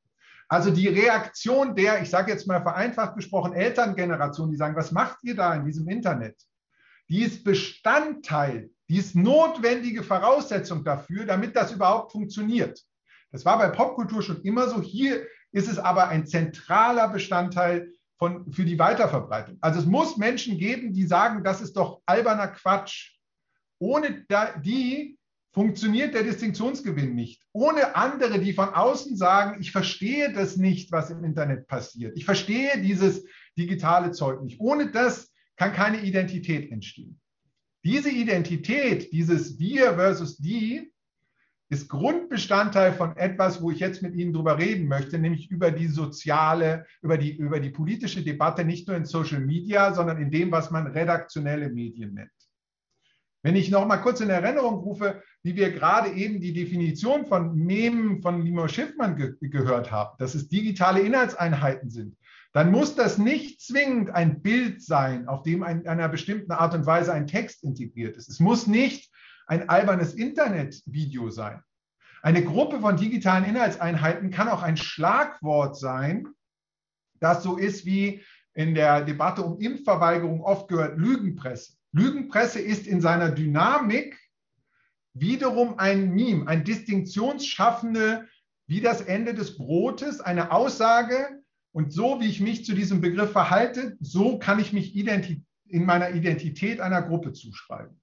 Also 0.49 0.71
die 0.71 0.87
Reaktion 0.87 1.75
der, 1.75 2.01
ich 2.01 2.09
sage 2.09 2.31
jetzt 2.31 2.47
mal 2.47 2.61
vereinfacht 2.61 3.15
gesprochen, 3.15 3.53
Elterngeneration, 3.53 4.49
die 4.49 4.57
sagen, 4.57 4.75
was 4.75 4.91
macht 4.91 5.17
ihr 5.23 5.35
da 5.35 5.53
in 5.55 5.65
diesem 5.65 5.87
Internet? 5.89 6.35
die 7.09 7.21
ist 7.21 7.43
Bestandteil, 7.43 8.69
die 8.89 8.97
ist 8.97 9.15
notwendige 9.15 10.03
Voraussetzung 10.03 10.83
dafür, 10.83 11.25
damit 11.25 11.55
das 11.55 11.71
überhaupt 11.71 12.11
funktioniert. 12.11 12.81
Das 13.31 13.45
war 13.45 13.57
bei 13.57 13.69
Popkultur 13.69 14.21
schon 14.21 14.41
immer 14.41 14.69
so. 14.69 14.81
Hier 14.81 15.25
ist 15.51 15.69
es 15.69 15.79
aber 15.79 16.09
ein 16.09 16.27
zentraler 16.27 17.09
Bestandteil 17.09 17.91
von, 18.17 18.51
für 18.51 18.65
die 18.65 18.79
Weiterverbreitung. 18.79 19.57
Also 19.61 19.79
es 19.79 19.85
muss 19.85 20.17
Menschen 20.17 20.57
geben, 20.57 20.93
die 20.93 21.05
sagen, 21.05 21.43
das 21.43 21.61
ist 21.61 21.77
doch 21.77 22.01
alberner 22.05 22.47
Quatsch. 22.47 23.13
Ohne 23.79 24.25
die 24.63 25.16
funktioniert 25.57 26.13
der 26.13 26.21
Distinktionsgewinn 26.21 27.15
nicht. 27.15 27.41
Ohne 27.51 27.95
andere, 27.95 28.37
die 28.37 28.53
von 28.53 28.69
außen 28.69 29.17
sagen, 29.17 29.59
ich 29.59 29.71
verstehe 29.71 30.31
das 30.31 30.55
nicht, 30.55 30.91
was 30.91 31.09
im 31.09 31.23
Internet 31.23 31.65
passiert. 31.65 32.15
Ich 32.15 32.25
verstehe 32.25 32.79
dieses 32.79 33.25
digitale 33.57 34.11
Zeug 34.11 34.43
nicht. 34.43 34.59
Ohne 34.59 34.91
das 34.91 35.33
kann 35.55 35.73
keine 35.73 36.01
Identität 36.01 36.71
entstehen. 36.71 37.19
Diese 37.83 38.11
Identität, 38.11 39.11
dieses 39.11 39.57
Wir 39.57 39.95
versus 39.95 40.37
die, 40.37 40.93
ist 41.69 41.89
Grundbestandteil 41.89 42.93
von 42.93 43.17
etwas, 43.17 43.59
wo 43.59 43.71
ich 43.71 43.79
jetzt 43.79 44.03
mit 44.03 44.13
Ihnen 44.13 44.33
drüber 44.33 44.59
reden 44.59 44.87
möchte, 44.87 45.17
nämlich 45.17 45.49
über 45.49 45.71
die 45.71 45.87
soziale, 45.87 46.85
über 47.01 47.17
die, 47.17 47.35
über 47.35 47.59
die 47.59 47.71
politische 47.71 48.21
Debatte, 48.21 48.63
nicht 48.63 48.87
nur 48.87 48.95
in 48.95 49.05
Social 49.05 49.39
Media, 49.39 49.91
sondern 49.91 50.21
in 50.21 50.29
dem, 50.29 50.51
was 50.51 50.69
man 50.69 50.85
redaktionelle 50.85 51.69
Medien 51.69 52.13
nennt. 52.13 52.29
Wenn 53.43 53.55
ich 53.55 53.69
noch 53.69 53.85
mal 53.85 53.97
kurz 53.97 54.19
in 54.19 54.29
Erinnerung 54.29 54.75
rufe, 54.75 55.21
wie 55.43 55.55
wir 55.55 55.71
gerade 55.71 56.11
eben 56.11 56.41
die 56.41 56.53
Definition 56.53 57.25
von 57.25 57.55
Memen 57.55 58.21
von 58.21 58.41
Limo 58.41 58.67
Schiffmann 58.67 59.15
ge 59.15 59.35
gehört 59.41 59.91
haben, 59.91 60.17
dass 60.17 60.35
es 60.35 60.49
digitale 60.49 61.01
Inhaltseinheiten 61.01 61.89
sind, 61.89 62.17
dann 62.53 62.71
muss 62.71 62.95
das 62.95 63.17
nicht 63.17 63.61
zwingend 63.61 64.09
ein 64.09 64.41
Bild 64.41 64.81
sein, 64.81 65.27
auf 65.27 65.43
dem 65.43 65.63
in 65.63 65.87
einer 65.87 66.09
bestimmten 66.09 66.51
Art 66.51 66.73
und 66.73 66.85
Weise 66.85 67.13
ein 67.13 67.27
Text 67.27 67.63
integriert 67.63 68.17
ist. 68.17 68.29
Es 68.29 68.39
muss 68.39 68.65
nicht 68.65 69.11
ein 69.45 69.69
albernes 69.69 70.13
Internetvideo 70.13 71.29
sein. 71.29 71.61
Eine 72.23 72.43
Gruppe 72.43 72.81
von 72.81 72.97
digitalen 72.97 73.45
Inhaltseinheiten 73.45 74.31
kann 74.31 74.49
auch 74.49 74.63
ein 74.63 74.75
Schlagwort 74.75 75.77
sein, 75.77 76.27
das 77.19 77.43
so 77.43 77.57
ist 77.57 77.85
wie 77.85 78.23
in 78.53 78.73
der 78.73 79.01
Debatte 79.05 79.43
um 79.43 79.59
Impfverweigerung 79.59 80.41
oft 80.41 80.67
gehört 80.67 80.97
Lügenpresse. 80.97 81.76
Lügenpresse 81.97 82.59
ist 82.59 82.87
in 82.87 83.01
seiner 83.01 83.31
Dynamik 83.31 84.17
wiederum 85.13 85.79
ein 85.79 86.13
Meme, 86.13 86.47
ein 86.47 86.63
distinktionsschaffende, 86.63 88.27
wie 88.67 88.81
das 88.81 89.01
Ende 89.01 89.33
des 89.33 89.57
Brotes, 89.57 90.21
eine 90.21 90.51
Aussage, 90.51 91.41
und 91.71 91.91
so 91.93 92.19
wie 92.19 92.27
ich 92.27 92.39
mich 92.39 92.65
zu 92.65 92.73
diesem 92.73 93.01
Begriff 93.01 93.31
verhalte, 93.31 93.97
so 93.99 94.39
kann 94.39 94.59
ich 94.59 94.73
mich 94.73 94.95
in 94.95 95.85
meiner 95.85 96.11
Identität 96.11 96.79
einer 96.79 97.03
Gruppe 97.03 97.33
zuschreiben. 97.33 98.01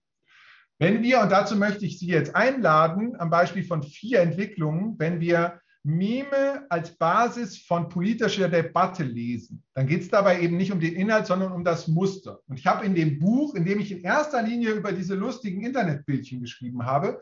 Wenn 0.78 1.02
wir, 1.02 1.20
und 1.20 1.32
dazu 1.32 1.56
möchte 1.56 1.84
ich 1.84 1.98
Sie 1.98 2.06
jetzt 2.06 2.36
einladen, 2.36 3.18
am 3.18 3.30
Beispiel 3.30 3.64
von 3.64 3.82
vier 3.82 4.20
Entwicklungen, 4.20 4.98
wenn 4.98 5.20
wir 5.20 5.60
Meme 5.84 6.64
als 6.70 6.96
Basis 6.96 7.58
von 7.58 7.90
politischer 7.90 8.48
Debatte 8.48 9.04
lesen, 9.04 9.62
dann 9.74 9.86
geht 9.86 10.00
es 10.00 10.08
dabei 10.08 10.40
eben 10.40 10.56
nicht 10.56 10.72
um 10.72 10.80
den 10.80 10.94
Inhalt, 10.94 11.26
sondern 11.26 11.52
um 11.52 11.62
das 11.62 11.88
Muster. 11.88 12.40
Und 12.46 12.58
ich 12.58 12.66
habe 12.66 12.86
in 12.86 12.94
dem 12.94 13.18
Buch, 13.18 13.54
in 13.54 13.66
dem 13.66 13.80
ich 13.80 13.92
in 13.92 14.00
erster 14.00 14.42
Linie 14.42 14.70
über 14.70 14.92
diese 14.92 15.14
lustigen 15.14 15.62
Internetbildchen 15.62 16.40
geschrieben 16.40 16.86
habe, 16.86 17.20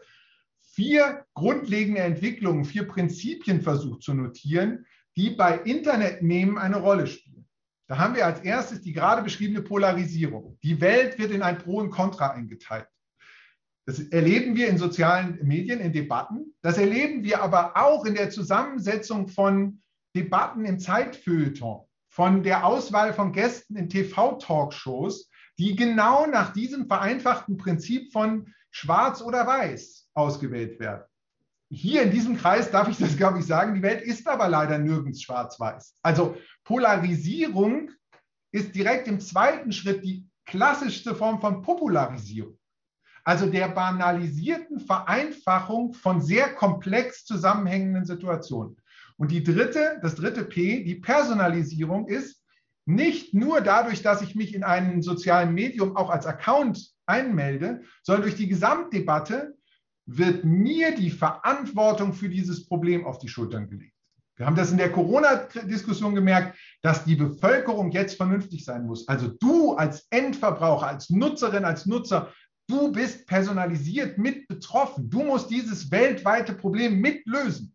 vier 0.61 1.27
grundlegende 1.35 2.03
Entwicklungen, 2.03 2.65
vier 2.65 2.87
Prinzipien 2.87 3.63
versucht 3.63 4.03
zu 4.03 4.15
notieren, 4.15 4.87
die 5.17 5.31
bei 5.31 5.59
Internetmemen 5.59 6.57
eine 6.57 6.77
Rolle 6.77 7.09
spielen. 7.09 7.49
Da 7.89 7.99
haben 7.99 8.15
wir 8.15 8.27
als 8.27 8.41
erstes 8.41 8.81
die 8.81 8.93
gerade 8.93 9.23
beschriebene 9.23 9.63
Polarisierung. 9.63 10.57
Die 10.63 10.81
Welt 10.81 11.19
wird 11.19 11.33
in 11.33 11.43
ein 11.43 11.59
Pro 11.59 11.79
und 11.79 11.91
Contra 11.91 12.31
eingeteilt. 12.31 12.87
Das 13.87 13.99
erleben 13.99 14.55
wir 14.55 14.69
in 14.69 14.79
sozialen 14.79 15.39
Medien, 15.43 15.81
in 15.81 15.93
Debatten. 15.93 16.55
Das 16.63 16.79
erleben 16.79 17.25
wir 17.25 17.43
aber 17.43 17.77
auch 17.77 18.05
in 18.05 18.15
der 18.15 18.31
Zusammensetzung 18.31 19.29
von 19.29 19.83
Debatten 20.15 20.65
im 20.65 20.79
Zeitfeuilleton, 20.79 21.85
von 22.09 22.43
der 22.43 22.65
Auswahl 22.65 23.13
von 23.13 23.33
Gästen 23.33 23.77
in 23.77 23.89
TV-Talkshows, 23.89 25.29
die 25.59 25.75
genau 25.75 26.27
nach 26.27 26.53
diesem 26.53 26.87
vereinfachten 26.87 27.57
Prinzip 27.57 28.13
von 28.13 28.53
Schwarz 28.71 29.21
oder 29.21 29.47
Weiß 29.47 30.09
ausgewählt 30.15 30.79
werden. 30.79 31.05
Hier 31.71 32.03
in 32.03 32.11
diesem 32.11 32.37
Kreis 32.37 32.71
darf 32.71 32.89
ich 32.89 32.99
das, 32.99 33.17
glaube 33.17 33.39
ich, 33.39 33.47
sagen, 33.47 33.75
die 33.75 33.83
Welt 33.83 34.03
ist 34.03 34.29
aber 34.29 34.49
leider 34.49 34.79
nirgends 34.79 35.23
schwarz-weiß. 35.23 35.97
Also 36.03 36.37
Polarisierung 36.65 37.91
ist 38.53 38.75
direkt 38.75 39.09
im 39.09 39.21
zweiten 39.21 39.73
Schritt 39.73 40.05
die 40.05 40.29
klassischste 40.45 41.15
Form 41.15 41.41
von 41.41 41.63
Popularisierung. 41.63 42.59
Also 43.25 43.47
der 43.47 43.69
banalisierten 43.69 44.81
Vereinfachung 44.81 45.95
von 45.95 46.21
sehr 46.21 46.49
komplex 46.55 47.25
zusammenhängenden 47.25 48.05
Situationen. 48.05 48.77
Und 49.17 49.31
die 49.31 49.45
dritte, 49.45 50.01
das 50.03 50.17
dritte 50.17 50.45
P, 50.45 50.83
die 50.83 50.97
Personalisierung 50.97 52.09
ist 52.09 52.43
nicht 52.85 53.33
nur 53.33 53.61
dadurch, 53.61 54.03
dass 54.03 54.23
ich 54.23 54.35
mich 54.35 54.55
in 54.55 54.65
einem 54.65 55.03
sozialen 55.03 55.55
Medium 55.55 55.97
auch 55.97 56.11
als 56.11 56.27
Account 56.27 56.91
einmelde, 57.07 57.83
sondern 58.03 58.23
durch 58.23 58.35
die 58.35 58.49
Gesamtdebatte 58.49 59.55
wird 60.07 60.45
mir 60.45 60.95
die 60.95 61.11
Verantwortung 61.11 62.13
für 62.13 62.29
dieses 62.29 62.67
Problem 62.67 63.07
auf 63.07 63.19
die 63.19 63.29
Schultern 63.29 63.69
gelegt. 63.69 63.93
Wir 64.37 64.47
haben 64.47 64.57
das 64.57 64.73
in 64.73 64.79
der 64.79 64.91
Corona-Diskussion 64.91 66.15
gemerkt, 66.15 66.59
dass 66.81 67.05
die 67.05 67.15
Bevölkerung 67.15 67.93
jetzt 67.93 68.17
vernünftig 68.17 68.65
sein 68.65 68.87
muss. 68.87 69.07
Also 69.07 69.29
du 69.29 69.75
als 69.75 70.07
Endverbraucher, 70.11 70.89
als 70.89 71.11
Nutzerin, 71.11 71.65
als 71.65 71.87
Nutzer, 71.87 72.33
du 72.69 72.93
bist 72.93 73.27
personalisiert 73.27 74.19
mit 74.19 74.49
betroffen. 74.49 75.11
Du 75.11 75.23
musst 75.23 75.51
dieses 75.51 75.91
weltweite 75.91 76.55
Problem 76.55 77.01
mitlösen. 77.01 77.75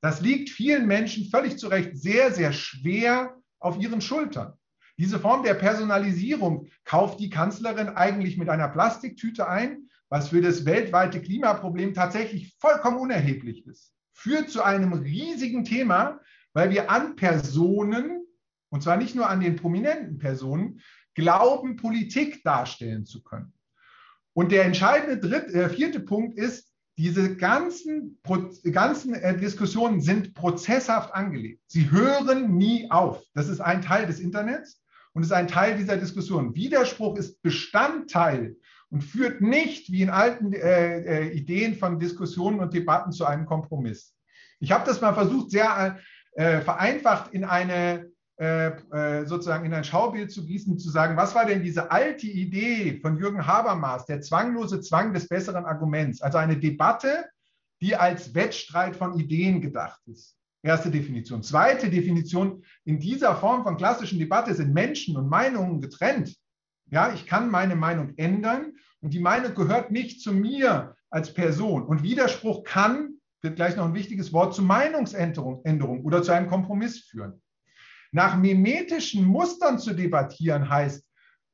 Das 0.00 0.20
liegt 0.20 0.50
vielen 0.50 0.86
Menschen 0.86 1.30
völlig 1.30 1.58
zu 1.58 1.68
Recht 1.68 1.96
sehr, 1.96 2.32
sehr 2.32 2.52
schwer 2.52 3.36
auf 3.60 3.78
ihren 3.78 4.00
Schultern. 4.00 4.54
Diese 4.98 5.18
Form 5.18 5.42
der 5.42 5.54
Personalisierung 5.54 6.68
kauft 6.84 7.20
die 7.20 7.30
Kanzlerin 7.30 7.88
eigentlich 7.88 8.36
mit 8.36 8.48
einer 8.48 8.68
Plastiktüte 8.68 9.48
ein, 9.48 9.88
was 10.08 10.28
für 10.28 10.42
das 10.42 10.64
weltweite 10.64 11.22
Klimaproblem 11.22 11.94
tatsächlich 11.94 12.54
vollkommen 12.60 12.98
unerheblich 12.98 13.66
ist 13.66 13.92
führt 14.22 14.50
zu 14.50 14.62
einem 14.62 14.92
riesigen 14.92 15.64
Thema, 15.64 16.20
weil 16.52 16.70
wir 16.70 16.90
an 16.90 17.16
Personen, 17.16 18.24
und 18.70 18.82
zwar 18.82 18.96
nicht 18.96 19.14
nur 19.14 19.28
an 19.28 19.40
den 19.40 19.56
prominenten 19.56 20.18
Personen, 20.18 20.80
glauben, 21.14 21.76
Politik 21.76 22.42
darstellen 22.44 23.04
zu 23.04 23.22
können. 23.22 23.52
Und 24.34 24.52
der 24.52 24.64
entscheidende 24.64 25.18
dritte, 25.18 25.52
äh, 25.52 25.68
vierte 25.68 26.00
Punkt 26.00 26.36
ist, 26.36 26.72
diese 26.98 27.36
ganzen, 27.36 28.20
ganzen 28.70 29.14
äh, 29.14 29.36
Diskussionen 29.36 30.00
sind 30.00 30.34
prozesshaft 30.34 31.14
angelegt. 31.14 31.62
Sie 31.66 31.90
hören 31.90 32.56
nie 32.56 32.90
auf. 32.90 33.22
Das 33.34 33.48
ist 33.48 33.60
ein 33.60 33.82
Teil 33.82 34.06
des 34.06 34.20
Internets 34.20 34.82
und 35.12 35.22
ist 35.22 35.32
ein 35.32 35.48
Teil 35.48 35.76
dieser 35.76 35.96
Diskussion. 35.96 36.54
Widerspruch 36.54 37.16
ist 37.16 37.40
Bestandteil 37.42 38.56
und 38.90 39.02
führt 39.02 39.40
nicht 39.40 39.90
wie 39.90 40.02
in 40.02 40.10
alten 40.10 40.52
äh, 40.52 41.00
äh, 41.00 41.30
Ideen 41.30 41.74
von 41.74 41.98
Diskussionen 41.98 42.60
und 42.60 42.74
Debatten 42.74 43.10
zu 43.10 43.24
einem 43.24 43.46
Kompromiss. 43.46 44.14
Ich 44.60 44.70
habe 44.70 44.86
das 44.86 45.00
mal 45.00 45.14
versucht, 45.14 45.50
sehr 45.50 45.98
äh, 46.34 46.60
vereinfacht 46.60 47.32
in 47.32 47.44
eine 47.44 48.11
sozusagen 48.38 49.64
in 49.66 49.74
ein 49.74 49.84
Schaubild 49.84 50.32
zu 50.32 50.44
gießen, 50.44 50.78
zu 50.78 50.90
sagen, 50.90 51.16
was 51.16 51.34
war 51.34 51.46
denn 51.46 51.62
diese 51.62 51.90
alte 51.90 52.26
Idee 52.26 52.98
von 53.00 53.16
Jürgen 53.16 53.46
Habermas, 53.46 54.06
der 54.06 54.20
zwanglose 54.20 54.80
Zwang 54.80 55.12
des 55.12 55.28
besseren 55.28 55.64
Arguments, 55.64 56.22
also 56.22 56.38
eine 56.38 56.56
Debatte, 56.56 57.26
die 57.80 57.94
als 57.94 58.34
Wettstreit 58.34 58.96
von 58.96 59.18
Ideen 59.18 59.60
gedacht 59.60 60.00
ist. 60.06 60.36
Erste 60.64 60.90
Definition. 60.90 61.42
Zweite 61.42 61.90
Definition, 61.90 62.64
in 62.84 63.00
dieser 63.00 63.34
Form 63.36 63.64
von 63.64 63.76
klassischen 63.76 64.18
Debatte 64.20 64.54
sind 64.54 64.72
Menschen 64.72 65.16
und 65.16 65.28
Meinungen 65.28 65.80
getrennt. 65.80 66.36
Ja, 66.90 67.12
ich 67.12 67.26
kann 67.26 67.50
meine 67.50 67.74
Meinung 67.74 68.14
ändern 68.16 68.72
und 69.00 69.12
die 69.12 69.20
Meinung 69.20 69.54
gehört 69.54 69.90
nicht 69.90 70.20
zu 70.20 70.32
mir 70.32 70.94
als 71.10 71.34
Person. 71.34 71.84
Und 71.84 72.02
Widerspruch 72.02 72.64
kann, 72.64 73.14
wird 73.40 73.56
gleich 73.56 73.76
noch 73.76 73.86
ein 73.86 73.94
wichtiges 73.94 74.32
Wort, 74.32 74.54
zu 74.54 74.62
Meinungsänderung 74.62 76.04
oder 76.04 76.22
zu 76.22 76.32
einem 76.32 76.46
Kompromiss 76.48 77.00
führen. 77.00 77.42
Nach 78.12 78.36
mimetischen 78.36 79.24
Mustern 79.24 79.78
zu 79.78 79.94
debattieren 79.94 80.68
heißt, 80.68 81.04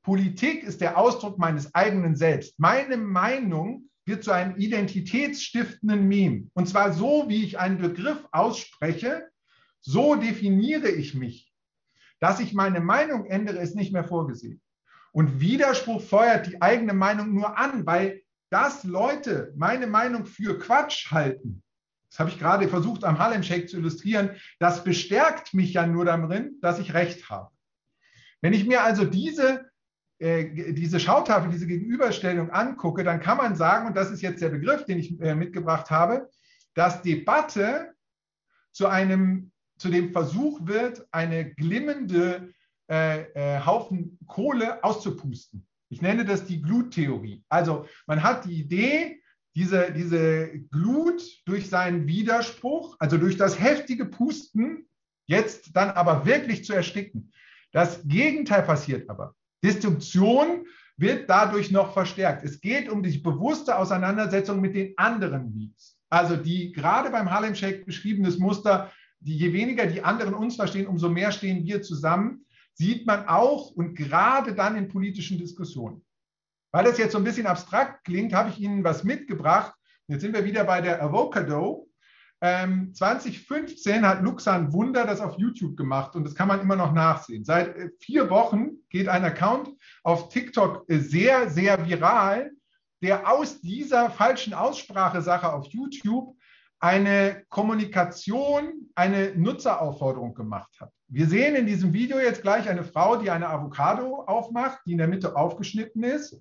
Politik 0.02 0.64
ist 0.64 0.80
der 0.80 0.98
Ausdruck 0.98 1.38
meines 1.38 1.74
eigenen 1.74 2.16
Selbst. 2.16 2.58
Meine 2.58 2.96
Meinung 2.96 3.88
wird 4.06 4.24
zu 4.24 4.32
einem 4.32 4.56
identitätsstiftenden 4.56 6.08
Meme. 6.08 6.48
Und 6.54 6.68
zwar 6.68 6.92
so, 6.92 7.26
wie 7.28 7.44
ich 7.44 7.58
einen 7.58 7.78
Begriff 7.78 8.26
ausspreche, 8.32 9.28
so 9.80 10.16
definiere 10.16 10.88
ich 10.88 11.14
mich. 11.14 11.52
Dass 12.18 12.40
ich 12.40 12.54
meine 12.54 12.80
Meinung 12.80 13.26
ändere, 13.26 13.58
ist 13.58 13.76
nicht 13.76 13.92
mehr 13.92 14.04
vorgesehen. 14.04 14.60
Und 15.12 15.40
Widerspruch 15.40 16.02
feuert 16.02 16.48
die 16.48 16.60
eigene 16.60 16.94
Meinung 16.94 17.32
nur 17.32 17.56
an, 17.56 17.86
weil 17.86 18.22
das 18.50 18.82
Leute 18.82 19.52
meine 19.56 19.86
Meinung 19.86 20.26
für 20.26 20.58
Quatsch 20.58 21.10
halten. 21.10 21.62
Das 22.10 22.20
habe 22.20 22.30
ich 22.30 22.38
gerade 22.38 22.68
versucht 22.68 23.04
am 23.04 23.18
Harlem 23.18 23.42
Shake 23.42 23.68
zu 23.68 23.76
illustrieren. 23.78 24.30
Das 24.58 24.84
bestärkt 24.84 25.54
mich 25.54 25.74
ja 25.74 25.86
nur 25.86 26.04
darin, 26.04 26.58
dass 26.60 26.78
ich 26.78 26.94
recht 26.94 27.28
habe. 27.28 27.50
Wenn 28.40 28.52
ich 28.52 28.66
mir 28.66 28.82
also 28.82 29.04
diese, 29.04 29.70
äh, 30.18 30.72
diese 30.72 31.00
Schautafel, 31.00 31.50
diese 31.50 31.66
Gegenüberstellung 31.66 32.50
angucke, 32.50 33.04
dann 33.04 33.20
kann 33.20 33.36
man 33.36 33.56
sagen, 33.56 33.86
und 33.86 33.96
das 33.96 34.10
ist 34.10 34.22
jetzt 34.22 34.42
der 34.42 34.48
Begriff, 34.50 34.84
den 34.84 34.98
ich 34.98 35.20
äh, 35.20 35.34
mitgebracht 35.34 35.90
habe, 35.90 36.30
dass 36.74 37.02
Debatte 37.02 37.94
zu 38.72 38.86
einem, 38.86 39.50
zu 39.76 39.88
dem 39.88 40.12
Versuch 40.12 40.60
wird, 40.62 41.06
eine 41.10 41.52
glimmende 41.54 42.52
äh, 42.90 43.22
äh, 43.32 43.60
Haufen 43.66 44.18
Kohle 44.26 44.82
auszupusten. 44.82 45.66
Ich 45.90 46.00
nenne 46.02 46.24
das 46.24 46.44
die 46.44 46.62
Gluttheorie. 46.62 47.44
Also 47.48 47.86
man 48.06 48.22
hat 48.22 48.44
die 48.44 48.54
Idee, 48.54 49.20
diese, 49.58 49.92
diese 49.92 50.60
Glut 50.70 51.20
durch 51.44 51.68
seinen 51.68 52.06
Widerspruch, 52.06 52.94
also 53.00 53.18
durch 53.18 53.36
das 53.36 53.58
heftige 53.58 54.04
Pusten, 54.04 54.86
jetzt 55.26 55.74
dann 55.74 55.90
aber 55.90 56.24
wirklich 56.24 56.64
zu 56.64 56.72
ersticken. 56.72 57.32
Das 57.72 58.06
Gegenteil 58.06 58.62
passiert 58.62 59.10
aber. 59.10 59.34
Destruktion 59.64 60.64
wird 60.96 61.28
dadurch 61.28 61.72
noch 61.72 61.92
verstärkt. 61.92 62.44
Es 62.44 62.60
geht 62.60 62.88
um 62.88 63.02
die 63.02 63.18
bewusste 63.18 63.76
Auseinandersetzung 63.76 64.60
mit 64.60 64.76
den 64.76 64.94
anderen 64.96 65.52
Weeds. 65.54 65.98
Also 66.08 66.36
die 66.36 66.70
gerade 66.70 67.10
beim 67.10 67.28
Harlem 67.28 67.56
Shake 67.56 67.84
beschriebenes 67.84 68.38
Muster, 68.38 68.92
die, 69.18 69.36
je 69.36 69.52
weniger 69.52 69.86
die 69.86 70.04
anderen 70.04 70.34
uns 70.34 70.54
verstehen, 70.54 70.86
umso 70.86 71.08
mehr 71.08 71.32
stehen 71.32 71.64
wir 71.64 71.82
zusammen 71.82 72.44
sieht 72.78 73.06
man 73.06 73.26
auch 73.26 73.72
und 73.72 73.96
gerade 73.96 74.54
dann 74.54 74.76
in 74.76 74.88
politischen 74.88 75.36
Diskussionen. 75.36 76.02
Weil 76.72 76.84
das 76.84 76.98
jetzt 76.98 77.12
so 77.12 77.18
ein 77.18 77.24
bisschen 77.24 77.46
abstrakt 77.46 78.04
klingt, 78.04 78.34
habe 78.34 78.50
ich 78.50 78.60
Ihnen 78.60 78.84
was 78.84 79.04
mitgebracht. 79.04 79.72
Jetzt 80.06 80.22
sind 80.22 80.34
wir 80.34 80.44
wieder 80.44 80.64
bei 80.64 80.80
der 80.80 81.02
Avocado. 81.02 81.88
Ähm, 82.40 82.94
2015 82.94 84.06
hat 84.06 84.22
Luxan 84.22 84.72
Wunder 84.72 85.04
das 85.04 85.20
auf 85.20 85.36
YouTube 85.38 85.76
gemacht 85.76 86.14
und 86.14 86.24
das 86.24 86.36
kann 86.36 86.46
man 86.46 86.60
immer 86.60 86.76
noch 86.76 86.92
nachsehen. 86.92 87.44
Seit 87.44 87.76
äh, 87.76 87.90
vier 87.98 88.30
Wochen 88.30 88.76
geht 88.90 89.08
ein 89.08 89.24
Account 89.24 89.70
auf 90.04 90.28
TikTok 90.28 90.88
äh, 90.88 90.98
sehr, 90.98 91.50
sehr 91.50 91.84
viral, 91.84 92.52
der 93.02 93.28
aus 93.28 93.60
dieser 93.60 94.10
falschen 94.10 94.54
Aussprachesache 94.54 95.52
auf 95.52 95.66
YouTube 95.66 96.36
eine 96.80 97.44
Kommunikation, 97.48 98.88
eine 98.94 99.32
Nutzeraufforderung 99.36 100.34
gemacht 100.34 100.70
hat. 100.80 100.92
Wir 101.08 101.26
sehen 101.26 101.56
in 101.56 101.66
diesem 101.66 101.92
Video 101.92 102.20
jetzt 102.20 102.42
gleich 102.42 102.68
eine 102.68 102.84
Frau, 102.84 103.16
die 103.16 103.30
eine 103.30 103.48
Avocado 103.48 104.22
aufmacht, 104.22 104.78
die 104.86 104.92
in 104.92 104.98
der 104.98 105.08
Mitte 105.08 105.34
aufgeschnitten 105.34 106.04
ist. 106.04 106.40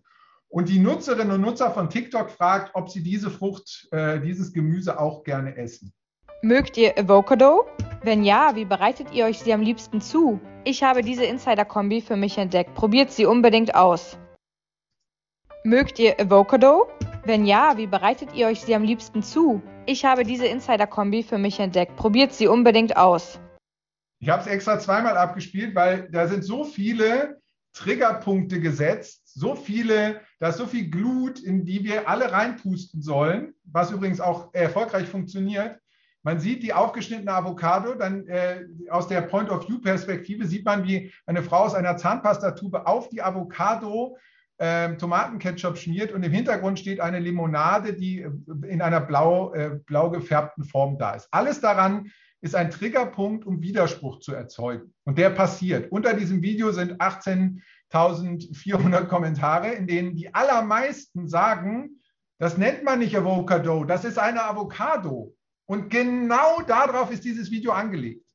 Und 0.50 0.70
die 0.70 0.80
Nutzerinnen 0.80 1.32
und 1.32 1.42
Nutzer 1.42 1.72
von 1.72 1.90
TikTok 1.90 2.30
fragt, 2.30 2.72
ob 2.74 2.90
sie 2.90 3.04
diese 3.04 3.30
Frucht, 3.30 3.88
äh, 3.92 4.20
dieses 4.20 4.54
Gemüse 4.54 5.00
auch 5.00 5.24
gerne 5.24 5.56
essen. 5.58 5.94
Mögt 6.42 6.78
ihr 6.78 6.98
Avocado? 6.98 7.66
Wenn 8.04 8.24
ja, 8.24 8.56
wie 8.56 8.66
bereitet 8.66 9.12
ihr 9.12 9.26
euch 9.26 9.40
sie 9.40 9.54
am 9.54 9.62
liebsten 9.62 10.00
zu? 10.00 10.40
Ich 10.64 10.84
habe 10.84 11.02
diese 11.02 11.26
Insider-Kombi 11.26 12.02
für 12.02 12.16
mich 12.16 12.38
entdeckt. 12.38 12.76
Probiert 12.76 13.12
sie 13.12 13.26
unbedingt 13.26 13.76
aus. 13.76 14.18
Mögt 15.64 16.00
ihr 16.00 16.18
Avocado? 16.20 16.88
Wenn 17.26 17.46
ja, 17.46 17.76
wie 17.76 17.88
bereitet 17.88 18.34
ihr 18.34 18.48
euch 18.48 18.62
sie 18.62 18.76
am 18.76 18.84
liebsten 18.84 19.22
zu? 19.24 19.62
Ich 19.86 20.06
habe 20.06 20.24
diese 20.24 20.46
Insider-Kombi 20.46 21.24
für 21.24 21.38
mich 21.38 21.60
entdeckt. 21.60 21.96
Probiert 21.98 22.34
sie 22.34 22.48
unbedingt 22.48 22.96
aus. 22.96 23.40
Ich 24.20 24.30
habe 24.30 24.42
es 24.42 24.48
extra 24.48 24.80
zweimal 24.80 25.18
abgespielt, 25.18 25.76
weil 25.76 26.08
da 26.10 26.28
sind 26.28 26.44
so 26.44 26.64
viele 26.64 27.42
Triggerpunkte 27.74 28.60
gesetzt, 28.60 29.22
so 29.26 29.56
viele, 29.56 30.22
da 30.40 30.50
ist 30.50 30.58
so 30.58 30.68
viel 30.68 30.90
Glut, 30.90 31.40
in 31.40 31.66
die 31.66 31.84
wir 31.84 32.08
alle 32.08 32.32
reinpusten 32.32 33.02
sollen, 33.02 33.54
was 33.64 33.92
übrigens 33.92 34.22
auch 34.22 34.54
erfolgreich 34.54 35.08
funktioniert. 35.08 35.80
Man 36.24 36.40
sieht 36.40 36.62
die 36.62 36.74
aufgeschnittene 36.74 37.32
Avocado, 37.32 37.96
dann 37.96 38.28
äh, 38.28 38.66
aus 38.90 39.08
der 39.08 39.22
Point-of-View-Perspektive 39.22 40.46
sieht 40.46 40.66
man, 40.66 40.84
wie 40.84 41.12
eine 41.26 41.42
Frau 41.42 41.64
aus 41.64 41.74
einer 41.74 41.98
Zahnpastatube 41.98 42.86
auf 42.86 43.10
die 43.10 43.22
Avocado 43.22 44.18
ähm, 44.60 44.98
Tomatenketchup 44.98 45.78
schmiert 45.78 46.12
und 46.12 46.24
im 46.24 46.32
Hintergrund 46.32 46.80
steht 46.80 47.00
eine 47.00 47.20
Limonade, 47.20 47.94
die 47.94 48.22
äh, 48.22 48.32
in 48.68 48.82
einer 48.82 49.00
blau, 49.00 49.54
äh, 49.54 49.80
blau 49.86 50.10
gefärbten 50.10 50.64
Form 50.64 50.98
da 50.98 51.14
ist. 51.14 51.28
Alles 51.32 51.62
daran 51.62 52.12
ist 52.42 52.56
ein 52.56 52.72
Triggerpunkt, 52.72 53.46
um 53.46 53.62
Widerspruch 53.62 54.20
zu 54.20 54.34
erzeugen. 54.34 54.94
Und 55.06 55.18
der 55.18 55.32
passiert. 55.32 55.92
Unter 55.92 56.14
diesem 56.14 56.42
Video 56.42 56.72
sind 56.72 57.00
18.400 57.92 59.06
Kommentare, 59.06 59.72
in 59.72 59.88
denen 59.88 60.16
die 60.16 60.34
allermeisten 60.34 61.28
sagen, 61.28 62.02
das 62.40 62.58
nennt 62.58 62.84
man 62.84 63.00
nicht 63.00 63.18
Avocado, 63.18 63.84
das 63.84 64.06
ist 64.06 64.20
eine 64.20 64.44
Avocado. 64.44 65.34
Und 65.66 65.90
genau 65.90 66.62
darauf 66.62 67.12
ist 67.12 67.24
dieses 67.24 67.52
Video 67.52 67.72
angelegt. 67.72 68.28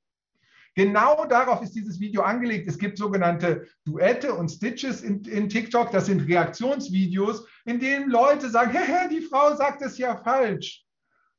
Genau 0.74 1.26
darauf 1.26 1.62
ist 1.62 1.74
dieses 1.74 2.00
Video 2.00 2.22
angelegt. 2.22 2.66
Es 2.66 2.78
gibt 2.78 2.96
sogenannte 2.96 3.68
Duette 3.84 4.34
und 4.34 4.48
Stitches 4.48 5.02
in, 5.02 5.22
in 5.24 5.48
TikTok. 5.48 5.90
Das 5.90 6.06
sind 6.06 6.26
Reaktionsvideos, 6.26 7.46
in 7.66 7.78
denen 7.78 8.10
Leute 8.10 8.48
sagen, 8.48 8.78
die 9.10 9.20
Frau 9.20 9.54
sagt 9.54 9.82
es 9.82 9.98
ja 9.98 10.16
falsch. 10.16 10.84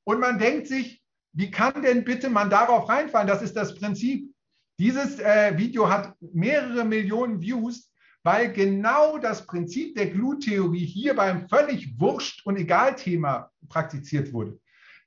Und 0.04 0.20
man 0.20 0.38
denkt 0.38 0.68
sich, 0.68 1.02
wie 1.34 1.50
kann 1.50 1.82
denn 1.82 2.04
bitte 2.04 2.30
man 2.30 2.50
darauf 2.50 2.88
reinfallen? 2.88 3.28
Das 3.28 3.42
ist 3.42 3.56
das 3.56 3.74
Prinzip. 3.76 4.32
Dieses 4.80 5.20
äh, 5.20 5.58
Video 5.58 5.90
hat 5.90 6.16
mehrere 6.20 6.84
Millionen 6.84 7.42
Views, 7.42 7.92
weil 8.24 8.52
genau 8.52 9.18
das 9.18 9.46
Prinzip 9.46 9.96
der 9.96 10.08
Gluttheorie 10.08 10.86
hier 10.86 11.16
beim 11.16 11.48
völlig 11.50 12.00
wurscht 12.00 12.46
und 12.46 12.58
egal 12.58 12.96
Thema 12.96 13.52
praktiziert 13.70 14.34
wurde. 14.34 14.60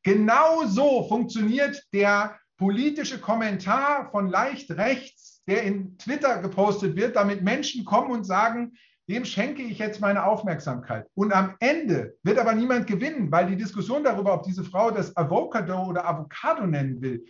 Genau 0.03 0.67
so 0.67 1.09
funktioniert 1.09 1.83
der 1.93 2.39
politische 2.59 3.19
Kommentar 3.19 4.11
von 4.11 4.29
leicht 4.29 4.71
rechts, 4.71 5.43
der 5.47 5.63
in 5.63 5.99
Twitter 5.99 6.39
gepostet 6.39 6.97
wird, 6.97 7.17
damit 7.17 7.43
Menschen 7.43 7.85
kommen 7.85 8.11
und 8.11 8.25
sagen, 8.25 8.73
dem 9.09 9.25
schenke 9.25 9.63
ich 9.63 9.79
jetzt 9.79 10.01
meine 10.01 10.25
Aufmerksamkeit. 10.25 11.07
Und 11.15 11.33
am 11.33 11.55
Ende 11.61 12.17
wird 12.23 12.39
aber 12.39 12.55
niemand 12.55 12.87
gewinnen, 12.87 13.31
weil 13.31 13.47
die 13.47 13.57
Diskussion 13.57 14.03
darüber, 14.03 14.35
ob 14.35 14.43
diese 14.43 14.65
Frau 14.65 14.91
das 14.91 15.17
Avocado 15.17 15.85
oder 15.85 16.09
Avocado 16.09 16.67
nennen 16.67 17.01
will, 17.01 17.25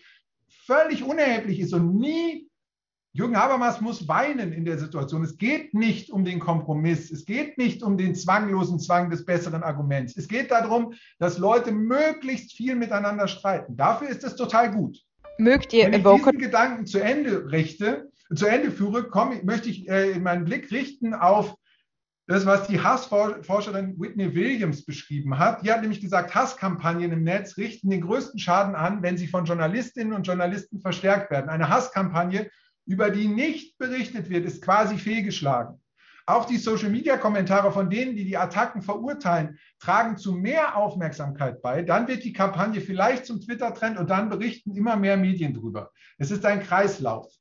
völlig 0.64 1.03
unerheblich 1.03 1.61
ist 1.61 1.75
und 1.75 1.96
nie 1.96 2.45
Jürgen 3.16 3.38
Habermas 3.38 3.81
muss 3.81 4.07
weinen 4.09 4.52
in 4.52 4.66
der 4.66 4.76
Situation. 4.76 5.24
Es 5.24 5.38
geht 5.38 5.72
nicht 5.72 6.11
um 6.11 6.26
den 6.26 6.38
Kompromiss. 6.38 7.11
Es 7.11 7.24
geht 7.24 7.57
nicht 7.57 7.83
um 7.83 7.96
den 7.96 8.14
zwanglosen 8.14 8.79
Zwang 8.79 9.09
des 9.09 9.24
besseren 9.24 9.62
Arguments. 9.62 10.18
Es 10.18 10.29
geht 10.29 10.50
darum, 10.50 10.92
dass 11.18 11.38
Leute 11.38 11.72
möglichst 11.72 12.52
viel 12.52 12.74
miteinander 12.74 13.26
streiten. 13.26 13.74
Dafür 13.74 14.11
ist 14.11 14.22
es 14.22 14.37
total 14.37 14.70
gut. 14.70 14.98
Mögt 15.38 15.72
ihr 15.72 15.87
Wenn 15.87 15.94
ich 15.94 16.02
diesen 16.02 16.38
Gedanken 16.38 16.85
zu 16.85 16.98
Ende 16.98 17.50
richte, 17.50 18.11
zu 18.35 18.44
Ende 18.44 18.70
führe, 18.70 19.05
komme, 19.05 19.40
möchte 19.44 19.70
ich 19.70 19.88
äh, 19.88 20.18
meinen 20.18 20.44
Blick 20.44 20.70
richten 20.70 21.14
auf 21.14 21.55
das, 22.26 22.44
was 22.44 22.66
die 22.66 22.83
Hassforscherin 22.83 23.98
Whitney 23.98 24.35
Williams 24.35 24.85
beschrieben 24.85 25.38
hat. 25.38 25.64
Die 25.64 25.72
hat 25.72 25.81
nämlich 25.81 26.02
gesagt, 26.02 26.35
Hasskampagnen 26.35 27.12
im 27.12 27.22
Netz 27.22 27.57
richten 27.57 27.88
den 27.88 28.02
größten 28.02 28.38
Schaden 28.38 28.74
an, 28.74 29.02
wenn 29.02 29.16
sie 29.16 29.26
von 29.26 29.46
Journalistinnen 29.46 30.12
und 30.12 30.26
Journalisten 30.26 30.81
verstärkt 30.81 31.31
werden. 31.31 31.48
Eine 31.48 31.70
Hasskampagne, 31.70 32.50
über 32.87 33.11
die 33.11 33.29
nicht 33.29 33.77
berichtet 33.79 34.31
wird, 34.31 34.46
ist 34.46 34.62
quasi 34.62 34.96
fehlgeschlagen. 34.96 35.81
Auch 36.29 36.44
die 36.44 36.59
Social-Media-Kommentare 36.59 37.70
von 37.70 37.88
denen, 37.88 38.16
die 38.16 38.25
die 38.25 38.37
Attacken 38.37 38.83
verurteilen, 38.83 39.59
tragen 39.79 40.16
zu 40.16 40.33
mehr 40.33 40.77
Aufmerksamkeit 40.77 41.62
bei. 41.62 41.83
Dann 41.83 42.09
wird 42.09 42.25
die 42.25 42.33
Kampagne 42.33 42.81
vielleicht 42.81 43.27
zum 43.27 43.40
Twitter-Trend 43.40 43.96
und 43.96 44.11
dann 44.11 44.29
berichten 44.29 44.75
immer 44.75 44.96
mehr 44.96 45.16
Medien 45.16 45.55
drüber. 45.55 45.92
Es 46.18 46.33
ist 46.33 46.44
ein 46.44 46.62
Kreislauf. 46.62 47.33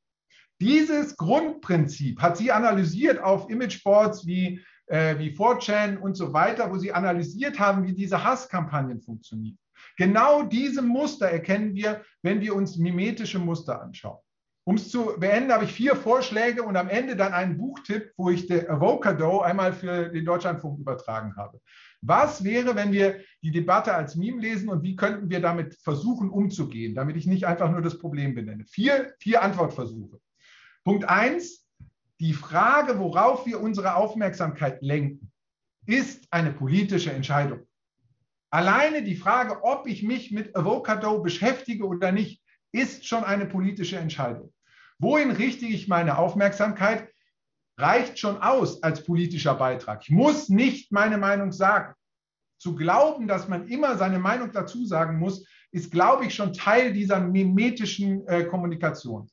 Dieses 0.61 1.17
Grundprinzip 1.17 2.21
hat 2.21 2.37
sie 2.37 2.51
analysiert 2.51 3.21
auf 3.21 3.49
Imageboards 3.49 4.25
wie, 4.27 4.63
äh, 4.85 5.17
wie 5.17 5.31
4chan 5.31 5.97
und 5.97 6.15
so 6.15 6.31
weiter, 6.31 6.71
wo 6.71 6.77
sie 6.77 6.93
analysiert 6.93 7.59
haben, 7.59 7.87
wie 7.87 7.93
diese 7.93 8.23
Hasskampagnen 8.23 9.01
funktionieren. 9.01 9.57
Genau 9.97 10.43
diese 10.43 10.83
Muster 10.83 11.27
erkennen 11.27 11.73
wir, 11.73 12.03
wenn 12.21 12.39
wir 12.39 12.55
uns 12.55 12.77
mimetische 12.77 13.39
Muster 13.39 13.81
anschauen. 13.81 14.19
Um 14.67 14.77
es 14.77 14.89
zu 14.89 15.13
beenden, 15.19 15.51
habe 15.51 15.65
ich 15.65 15.73
vier 15.73 15.95
Vorschläge 15.95 16.63
und 16.63 16.75
am 16.75 16.89
Ende 16.89 17.15
dann 17.15 17.33
einen 17.33 17.55
Buchtipp, 17.55 18.13
wo 18.17 18.31
ich 18.31 18.47
der 18.47 18.67
Avocado 18.67 19.41
einmal 19.41 19.73
für 19.73 20.09
den 20.09 20.25
Deutschlandfunk 20.25 20.79
übertragen 20.79 21.35
habe. 21.35 21.61
Was 22.01 22.43
wäre, 22.43 22.75
wenn 22.75 22.91
wir 22.91 23.21
die 23.43 23.51
Debatte 23.51 23.93
als 23.93 24.15
Meme 24.15 24.41
lesen 24.41 24.69
und 24.69 24.81
wie 24.81 24.95
könnten 24.95 25.29
wir 25.29 25.39
damit 25.39 25.75
versuchen 25.75 26.31
umzugehen, 26.31 26.95
damit 26.95 27.15
ich 27.15 27.27
nicht 27.27 27.45
einfach 27.45 27.69
nur 27.69 27.83
das 27.83 27.99
Problem 27.99 28.33
benenne? 28.33 28.65
Vier, 28.65 29.13
vier 29.19 29.43
Antwortversuche. 29.43 30.19
Punkt 30.83 31.07
eins, 31.07 31.67
die 32.19 32.33
Frage, 32.33 32.97
worauf 32.97 33.45
wir 33.45 33.61
unsere 33.61 33.95
Aufmerksamkeit 33.95 34.81
lenken, 34.81 35.31
ist 35.85 36.25
eine 36.31 36.51
politische 36.51 37.11
Entscheidung. 37.11 37.67
Alleine 38.49 39.03
die 39.03 39.15
Frage, 39.15 39.63
ob 39.63 39.87
ich 39.87 40.01
mich 40.01 40.31
mit 40.31 40.55
Avocado 40.55 41.21
beschäftige 41.21 41.85
oder 41.85 42.11
nicht, 42.11 42.41
ist 42.71 43.05
schon 43.05 43.23
eine 43.23 43.45
politische 43.45 43.97
Entscheidung. 43.97 44.51
Wohin 44.99 45.31
richte 45.31 45.65
ich 45.65 45.87
meine 45.87 46.17
Aufmerksamkeit? 46.17 47.09
Reicht 47.77 48.19
schon 48.19 48.41
aus 48.41 48.81
als 48.83 49.03
politischer 49.03 49.55
Beitrag. 49.55 50.03
Ich 50.03 50.09
muss 50.09 50.49
nicht 50.49 50.91
meine 50.91 51.17
Meinung 51.17 51.51
sagen. 51.51 51.93
Zu 52.57 52.75
glauben, 52.75 53.27
dass 53.27 53.49
man 53.49 53.67
immer 53.67 53.97
seine 53.97 54.17
Meinung 54.19 54.51
dazu 54.51 54.85
sagen 54.85 55.19
muss, 55.19 55.45
ist, 55.71 55.91
glaube 55.91 56.25
ich, 56.25 56.33
schon 56.33 56.53
Teil 56.53 56.93
dieser 56.93 57.19
mimetischen 57.19 58.25
äh, 58.27 58.45
Kommunikation. 58.45 59.29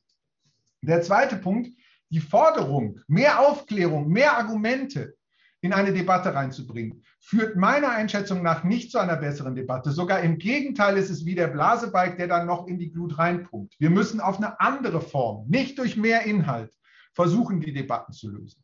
Der 0.81 1.01
zweite 1.01 1.37
Punkt, 1.37 1.69
die 2.09 2.19
Forderung, 2.19 2.99
mehr 3.07 3.39
Aufklärung, 3.39 4.09
mehr 4.09 4.37
Argumente 4.37 5.15
in 5.63 5.71
eine 5.71 5.93
Debatte 5.93 6.35
reinzubringen, 6.35 7.03
führt 7.21 7.55
meiner 7.55 7.89
Einschätzung 7.89 8.43
nach 8.43 8.65
nicht 8.65 8.91
zu 8.91 8.99
einer 8.99 9.15
besseren 9.15 9.55
Debatte. 9.55 9.91
Sogar 9.91 10.19
im 10.19 10.37
Gegenteil 10.37 10.97
ist 10.97 11.09
es 11.09 11.25
wie 11.25 11.35
der 11.35 11.47
Blasebalg, 11.47 12.17
der 12.17 12.27
dann 12.27 12.47
noch 12.47 12.67
in 12.67 12.77
die 12.77 12.91
Glut 12.91 13.17
reinpumpt. 13.17 13.79
Wir 13.79 13.89
müssen 13.89 14.19
auf 14.19 14.37
eine 14.37 14.59
andere 14.59 14.99
Form, 14.99 15.47
nicht 15.47 15.79
durch 15.79 15.95
mehr 15.95 16.23
Inhalt, 16.23 16.73
versuchen, 17.13 17.61
die 17.61 17.71
Debatten 17.71 18.11
zu 18.11 18.29
lösen. 18.29 18.61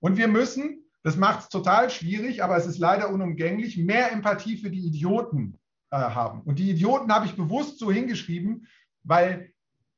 Und 0.00 0.16
wir 0.16 0.26
müssen, 0.26 0.84
das 1.04 1.16
macht 1.16 1.40
es 1.42 1.48
total 1.50 1.88
schwierig, 1.88 2.42
aber 2.42 2.56
es 2.56 2.66
ist 2.66 2.78
leider 2.78 3.10
unumgänglich, 3.10 3.78
mehr 3.78 4.10
Empathie 4.10 4.56
für 4.56 4.70
die 4.70 4.84
Idioten 4.84 5.56
äh, 5.92 5.96
haben. 5.96 6.40
Und 6.40 6.58
die 6.58 6.68
Idioten 6.68 7.12
habe 7.12 7.26
ich 7.26 7.36
bewusst 7.36 7.78
so 7.78 7.92
hingeschrieben, 7.92 8.66
weil 9.04 9.52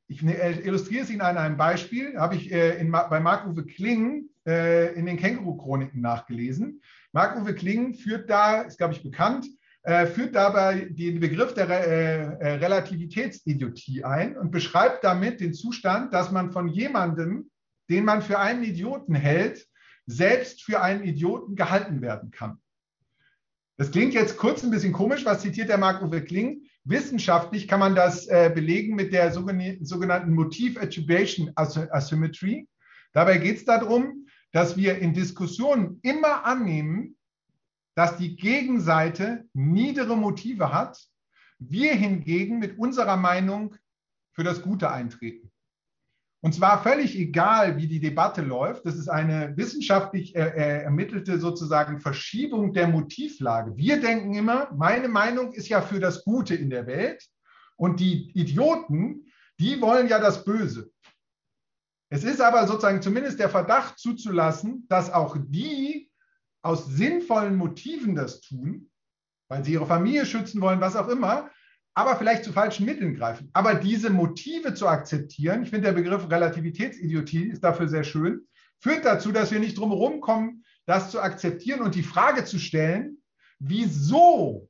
ich 0.07 0.21
ne, 0.21 0.37
äh, 0.37 0.59
illustriere 0.59 1.03
es 1.03 1.09
Ihnen 1.09 1.21
an 1.21 1.37
einem 1.37 1.57
Beispiel, 1.57 2.15
habe 2.19 2.35
ich 2.35 2.51
äh, 2.51 2.79
in, 2.79 2.91
bei 2.91 3.19
Marc-Uwe 3.19 3.65
Kling 3.65 4.29
äh, 4.47 4.93
in 4.93 5.05
den 5.05 5.17
Känguru-Chroniken 5.17 6.01
nachgelesen. 6.01 6.81
Marc-Uwe 7.11 7.53
Kling 7.53 7.93
führt 7.93 8.29
da, 8.29 8.61
ist 8.61 8.77
glaube 8.77 8.93
ich 8.93 9.03
bekannt, 9.03 9.47
äh, 9.83 10.05
führt 10.07 10.35
dabei 10.35 10.87
den 10.89 11.19
Begriff 11.19 11.53
der 11.53 11.69
äh, 11.69 12.21
äh, 12.23 12.53
Relativitätsidiotie 12.55 14.03
ein 14.03 14.37
und 14.37 14.51
beschreibt 14.51 15.03
damit 15.03 15.39
den 15.39 15.53
Zustand, 15.53 16.13
dass 16.13 16.31
man 16.31 16.51
von 16.51 16.67
jemandem, 16.67 17.49
den 17.89 18.03
man 18.03 18.21
für 18.21 18.39
einen 18.39 18.63
Idioten 18.63 19.15
hält, 19.15 19.67
selbst 20.05 20.63
für 20.63 20.81
einen 20.81 21.03
Idioten 21.03 21.55
gehalten 21.55 22.01
werden 22.01 22.31
kann. 22.31 22.57
Das 23.77 23.91
klingt 23.91 24.13
jetzt 24.13 24.37
kurz 24.37 24.63
ein 24.63 24.71
bisschen 24.71 24.93
komisch, 24.93 25.23
was 25.23 25.41
zitiert 25.41 25.69
der 25.69 25.77
Marc-Uwe 25.77 26.23
Kling? 26.23 26.63
Wissenschaftlich 26.83 27.67
kann 27.67 27.79
man 27.79 27.95
das 27.95 28.27
äh, 28.27 28.51
belegen 28.53 28.95
mit 28.95 29.13
der 29.13 29.31
sogenannten 29.31 30.33
Motiv-Attribution 30.33 31.51
Asymmetry. 31.55 32.67
Dabei 33.13 33.37
geht 33.37 33.57
es 33.57 33.65
darum, 33.65 34.26
dass 34.57 34.75
wir 34.75 34.97
in 34.97 35.13
Diskussionen 35.13 35.99
immer 36.01 36.43
annehmen, 36.43 37.15
dass 37.93 38.17
die 38.17 38.35
Gegenseite 38.35 39.45
niedere 39.53 40.17
Motive 40.17 40.73
hat, 40.73 40.97
wir 41.59 41.93
hingegen 41.93 42.57
mit 42.57 42.79
unserer 42.79 43.17
Meinung 43.17 43.75
für 44.33 44.43
das 44.43 44.63
Gute 44.63 44.89
eintreten. 44.89 45.51
Und 46.41 46.55
zwar 46.55 46.81
völlig 46.81 47.15
egal, 47.19 47.77
wie 47.77 47.87
die 47.87 47.99
Debatte 47.99 48.41
läuft. 48.41 48.87
Das 48.87 48.95
ist 48.95 49.09
eine 49.09 49.55
wissenschaftlich 49.55 50.35
äh, 50.35 50.47
äh, 50.47 50.83
ermittelte 50.85 51.39
sozusagen 51.39 51.99
Verschiebung 51.99 52.73
der 52.73 52.87
Motivlage. 52.87 53.77
Wir 53.77 54.01
denken 54.01 54.33
immer, 54.33 54.73
meine 54.73 55.07
Meinung 55.07 55.53
ist 55.53 55.69
ja 55.69 55.81
für 55.81 55.99
das 55.99 56.23
Gute 56.23 56.55
in 56.55 56.71
der 56.71 56.87
Welt 56.87 57.23
und 57.75 57.99
die 57.99 58.31
Idioten, 58.33 59.27
die 59.59 59.79
wollen 59.81 60.07
ja 60.07 60.17
das 60.17 60.43
Böse. 60.45 60.89
Es 62.09 62.23
ist 62.23 62.39
aber 62.39 62.67
sozusagen 62.67 63.01
zumindest 63.01 63.39
der 63.39 63.49
Verdacht 63.49 63.99
zuzulassen, 63.99 64.85
dass 64.87 65.11
auch 65.11 65.37
die 65.39 66.09
aus 66.61 66.85
sinnvollen 66.85 67.55
Motiven 67.55 68.15
das 68.15 68.41
tun, 68.41 68.89
weil 69.49 69.63
sie 69.63 69.73
ihre 69.73 69.85
Familie 69.85 70.25
schützen 70.25 70.61
wollen, 70.61 70.81
was 70.81 70.95
auch 70.95 71.07
immer, 71.09 71.49
aber 71.93 72.15
vielleicht 72.15 72.43
zu 72.43 72.53
falschen 72.53 72.85
Mitteln 72.85 73.15
greifen. 73.15 73.49
Aber 73.53 73.73
diese 73.73 74.09
Motive 74.09 74.73
zu 74.73 74.87
akzeptieren, 74.87 75.63
ich 75.63 75.69
finde 75.69 75.87
der 75.87 75.95
Begriff 75.95 76.29
Relativitätsidiotie 76.29 77.49
ist 77.49 77.63
dafür 77.63 77.87
sehr 77.87 78.03
schön, 78.03 78.47
führt 78.79 79.03
dazu, 79.03 79.31
dass 79.31 79.51
wir 79.51 79.59
nicht 79.59 79.77
drum 79.77 80.21
kommen, 80.21 80.63
das 80.85 81.09
zu 81.09 81.19
akzeptieren 81.19 81.81
und 81.81 81.95
die 81.95 82.03
Frage 82.03 82.45
zu 82.45 82.59
stellen, 82.59 83.17
wieso 83.59 84.69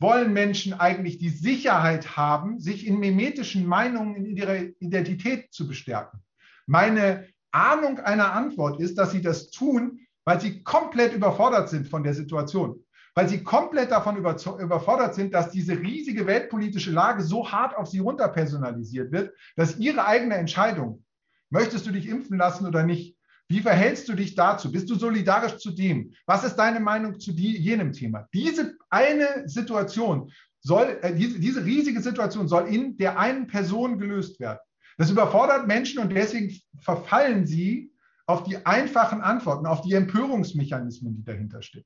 wollen 0.00 0.32
Menschen 0.32 0.74
eigentlich 0.74 1.18
die 1.18 1.30
Sicherheit 1.30 2.16
haben, 2.16 2.58
sich 2.58 2.86
in 2.86 2.98
mimetischen 2.98 3.64
Meinungen 3.66 4.16
in 4.16 4.36
ihrer 4.36 4.56
Identität 4.80 5.52
zu 5.52 5.68
bestärken? 5.68 6.23
Meine 6.66 7.28
Ahnung 7.52 8.00
einer 8.00 8.32
Antwort 8.32 8.80
ist, 8.80 8.96
dass 8.98 9.12
sie 9.12 9.22
das 9.22 9.50
tun, 9.50 10.00
weil 10.24 10.40
sie 10.40 10.62
komplett 10.62 11.12
überfordert 11.12 11.68
sind 11.68 11.88
von 11.88 12.02
der 12.02 12.14
Situation 12.14 12.84
weil 13.14 13.28
sie 13.28 13.44
komplett 13.44 13.92
davon 13.92 14.16
überfordert 14.16 15.14
sind, 15.14 15.32
dass 15.34 15.50
diese 15.50 15.78
riesige 15.78 16.26
weltpolitische 16.26 16.90
Lage 16.90 17.22
so 17.22 17.50
hart 17.50 17.76
auf 17.76 17.88
sie 17.88 18.00
runterpersonalisiert 18.00 19.12
wird, 19.12 19.32
dass 19.56 19.78
ihre 19.78 20.04
eigene 20.04 20.34
Entscheidung, 20.34 21.04
möchtest 21.50 21.86
du 21.86 21.92
dich 21.92 22.08
impfen 22.08 22.38
lassen 22.38 22.66
oder 22.66 22.82
nicht, 22.82 23.16
wie 23.48 23.60
verhältst 23.60 24.08
du 24.08 24.14
dich 24.14 24.34
dazu? 24.34 24.72
Bist 24.72 24.90
du 24.90 24.96
solidarisch 24.96 25.58
zu 25.58 25.70
dem? 25.70 26.12
Was 26.26 26.44
ist 26.44 26.56
deine 26.56 26.80
Meinung 26.80 27.20
zu 27.20 27.32
die, 27.32 27.56
jenem 27.56 27.92
Thema? 27.92 28.26
Diese 28.32 28.74
eine 28.88 29.46
Situation 29.46 30.32
soll, 30.60 30.98
äh, 31.02 31.14
diese, 31.14 31.38
diese 31.38 31.64
riesige 31.64 32.00
Situation 32.00 32.48
soll 32.48 32.68
in 32.68 32.96
der 32.96 33.18
einen 33.18 33.46
Person 33.46 33.98
gelöst 33.98 34.40
werden. 34.40 34.58
Das 34.96 35.10
überfordert 35.10 35.66
Menschen 35.66 36.00
und 36.00 36.10
deswegen 36.10 36.54
verfallen 36.80 37.46
sie 37.46 37.92
auf 38.26 38.44
die 38.44 38.64
einfachen 38.64 39.20
Antworten, 39.20 39.66
auf 39.66 39.82
die 39.82 39.94
Empörungsmechanismen, 39.94 41.14
die 41.16 41.24
dahinter 41.24 41.62
stehen. 41.62 41.84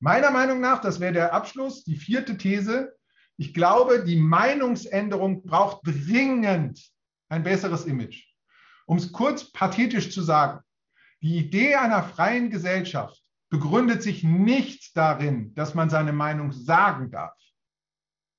Meiner 0.00 0.30
Meinung 0.30 0.60
nach, 0.60 0.80
das 0.80 1.00
wäre 1.00 1.12
der 1.12 1.32
Abschluss, 1.32 1.84
die 1.84 1.96
vierte 1.96 2.36
These, 2.36 2.94
ich 3.36 3.52
glaube, 3.52 4.04
die 4.04 4.16
Meinungsänderung 4.16 5.42
braucht 5.42 5.86
dringend 5.86 6.80
ein 7.28 7.42
besseres 7.42 7.84
Image. 7.84 8.24
Um 8.86 8.98
es 8.98 9.12
kurz 9.12 9.50
pathetisch 9.50 10.12
zu 10.12 10.22
sagen, 10.22 10.60
die 11.20 11.38
Idee 11.38 11.74
einer 11.76 12.02
freien 12.02 12.50
Gesellschaft 12.50 13.22
begründet 13.48 14.02
sich 14.02 14.22
nicht 14.24 14.96
darin, 14.96 15.54
dass 15.54 15.74
man 15.74 15.88
seine 15.90 16.12
Meinung 16.12 16.52
sagen 16.52 17.10
darf. 17.10 17.34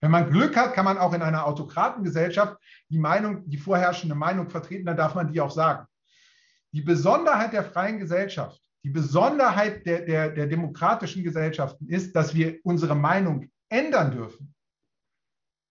Wenn 0.06 0.12
man 0.12 0.30
Glück 0.30 0.56
hat, 0.56 0.74
kann 0.76 0.86
man 0.86 1.00
auch 1.00 1.13
in 1.13 1.24
einer 1.24 1.48
Autokratengesellschaft 1.48 2.58
die 2.89 3.00
Meinung, 3.00 3.50
die 3.50 3.58
vorherrschende 3.58 4.13
Meinung 4.15 4.50
vertreten, 4.50 4.86
dann 4.86 4.98
darf 4.98 5.15
man 5.15 5.34
die 5.34 5.41
auch 5.41 5.50
sagen. 5.50 5.88
Die 6.74 6.82
Besonderheit 6.82 7.54
der 7.54 7.63
freien 7.63 7.98
Gesellschaft 7.98 8.62
die 8.86 8.91
Besonderheit 8.91 9.84
der, 9.88 10.02
der, 10.02 10.30
der 10.30 10.46
demokratischen 10.46 11.24
Gesellschaften 11.24 11.88
ist, 11.88 12.15
dass 12.15 12.36
wir 12.36 12.60
unsere 12.62 12.94
Meinung 12.94 13.50
ändern 13.68 14.12
dürfen. 14.12 14.54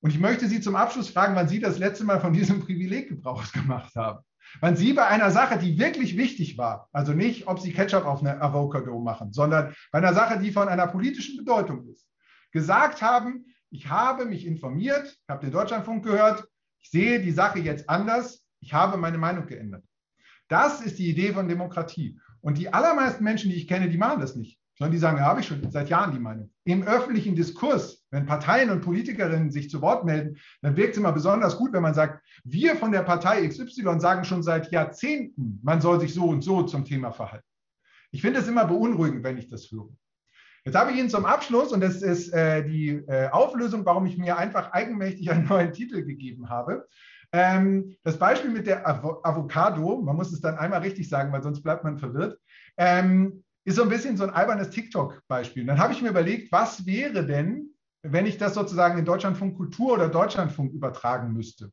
Und 0.00 0.10
ich 0.10 0.18
möchte 0.18 0.48
Sie 0.48 0.60
zum 0.60 0.74
Abschluss 0.74 1.10
fragen, 1.10 1.36
wann 1.36 1.46
Sie 1.46 1.60
das 1.60 1.78
letzte 1.78 2.02
Mal 2.02 2.18
von 2.18 2.32
diesem 2.32 2.58
Privileg 2.58 3.10
Gebrauch 3.10 3.52
gemacht 3.52 3.94
haben. 3.94 4.24
Wann 4.60 4.74
Sie 4.74 4.94
bei 4.94 5.06
einer 5.06 5.30
Sache, 5.30 5.60
die 5.60 5.78
wirklich 5.78 6.16
wichtig 6.16 6.58
war, 6.58 6.88
also 6.90 7.12
nicht, 7.12 7.46
ob 7.46 7.60
Sie 7.60 7.72
Ketchup 7.72 8.04
auf 8.04 8.18
eine 8.18 8.40
Avocado 8.42 8.98
machen, 8.98 9.32
sondern 9.32 9.72
bei 9.92 9.98
einer 9.98 10.12
Sache, 10.12 10.40
die 10.40 10.50
von 10.50 10.66
einer 10.66 10.88
politischen 10.88 11.36
Bedeutung 11.36 11.86
ist, 11.86 12.08
gesagt 12.50 13.00
haben, 13.00 13.46
ich 13.74 13.88
habe 13.88 14.24
mich 14.24 14.46
informiert, 14.46 15.04
ich 15.04 15.28
habe 15.28 15.44
den 15.44 15.52
Deutschlandfunk 15.52 16.04
gehört, 16.04 16.46
ich 16.80 16.90
sehe 16.90 17.20
die 17.20 17.32
Sache 17.32 17.58
jetzt 17.58 17.90
anders, 17.90 18.46
ich 18.60 18.72
habe 18.72 18.96
meine 18.96 19.18
Meinung 19.18 19.46
geändert. 19.46 19.84
Das 20.46 20.80
ist 20.80 21.00
die 21.00 21.10
Idee 21.10 21.32
von 21.32 21.48
Demokratie. 21.48 22.20
Und 22.40 22.56
die 22.56 22.72
allermeisten 22.72 23.24
Menschen, 23.24 23.50
die 23.50 23.56
ich 23.56 23.66
kenne, 23.66 23.88
die 23.88 23.98
machen 23.98 24.20
das 24.20 24.36
nicht, 24.36 24.60
sondern 24.78 24.92
die 24.92 24.98
sagen, 24.98 25.16
ja, 25.16 25.24
habe 25.24 25.40
ich 25.40 25.48
schon 25.48 25.68
seit 25.72 25.88
Jahren 25.88 26.12
die 26.12 26.20
Meinung. 26.20 26.52
Im 26.64 26.84
öffentlichen 26.84 27.34
Diskurs, 27.34 28.04
wenn 28.12 28.26
Parteien 28.26 28.70
und 28.70 28.80
Politikerinnen 28.80 29.50
sich 29.50 29.68
zu 29.68 29.82
Wort 29.82 30.04
melden, 30.04 30.36
dann 30.62 30.76
wirkt 30.76 30.92
es 30.92 30.98
immer 30.98 31.10
besonders 31.10 31.56
gut, 31.56 31.72
wenn 31.72 31.82
man 31.82 31.94
sagt, 31.94 32.22
wir 32.44 32.76
von 32.76 32.92
der 32.92 33.02
Partei 33.02 33.44
XY 33.44 33.98
sagen 33.98 34.24
schon 34.24 34.44
seit 34.44 34.70
Jahrzehnten, 34.70 35.58
man 35.64 35.80
soll 35.80 35.98
sich 35.98 36.14
so 36.14 36.26
und 36.26 36.42
so 36.42 36.62
zum 36.62 36.84
Thema 36.84 37.10
verhalten. 37.10 37.48
Ich 38.12 38.20
finde 38.20 38.38
es 38.38 38.46
immer 38.46 38.66
beunruhigend, 38.66 39.24
wenn 39.24 39.36
ich 39.36 39.48
das 39.48 39.68
höre. 39.72 39.88
Jetzt 40.64 40.76
habe 40.76 40.92
ich 40.92 40.98
Ihnen 40.98 41.10
zum 41.10 41.26
Abschluss, 41.26 41.72
und 41.72 41.80
das 41.80 42.00
ist 42.00 42.32
äh, 42.32 42.64
die 42.64 42.88
äh, 43.06 43.28
Auflösung, 43.28 43.84
warum 43.84 44.06
ich 44.06 44.16
mir 44.16 44.38
einfach 44.38 44.72
eigenmächtig 44.72 45.30
einen 45.30 45.44
neuen 45.48 45.72
Titel 45.72 46.04
gegeben 46.04 46.48
habe, 46.48 46.88
ähm, 47.32 47.96
das 48.02 48.18
Beispiel 48.18 48.50
mit 48.50 48.66
der 48.66 48.86
Avo 48.86 49.20
Avocado, 49.24 50.00
man 50.00 50.16
muss 50.16 50.32
es 50.32 50.40
dann 50.40 50.56
einmal 50.56 50.80
richtig 50.80 51.08
sagen, 51.08 51.32
weil 51.32 51.42
sonst 51.42 51.62
bleibt 51.62 51.84
man 51.84 51.98
verwirrt, 51.98 52.38
ähm, 52.76 53.44
ist 53.64 53.76
so 53.76 53.82
ein 53.82 53.88
bisschen 53.88 54.16
so 54.16 54.24
ein 54.24 54.30
albernes 54.30 54.70
TikTok-Beispiel. 54.70 55.66
Dann 55.66 55.78
habe 55.78 55.92
ich 55.92 56.00
mir 56.00 56.10
überlegt, 56.10 56.52
was 56.52 56.86
wäre 56.86 57.26
denn, 57.26 57.74
wenn 58.02 58.26
ich 58.26 58.38
das 58.38 58.54
sozusagen 58.54 58.98
in 58.98 59.04
Deutschlandfunk 59.04 59.56
Kultur 59.56 59.94
oder 59.94 60.08
Deutschlandfunk 60.08 60.72
übertragen 60.72 61.32
müsste? 61.32 61.72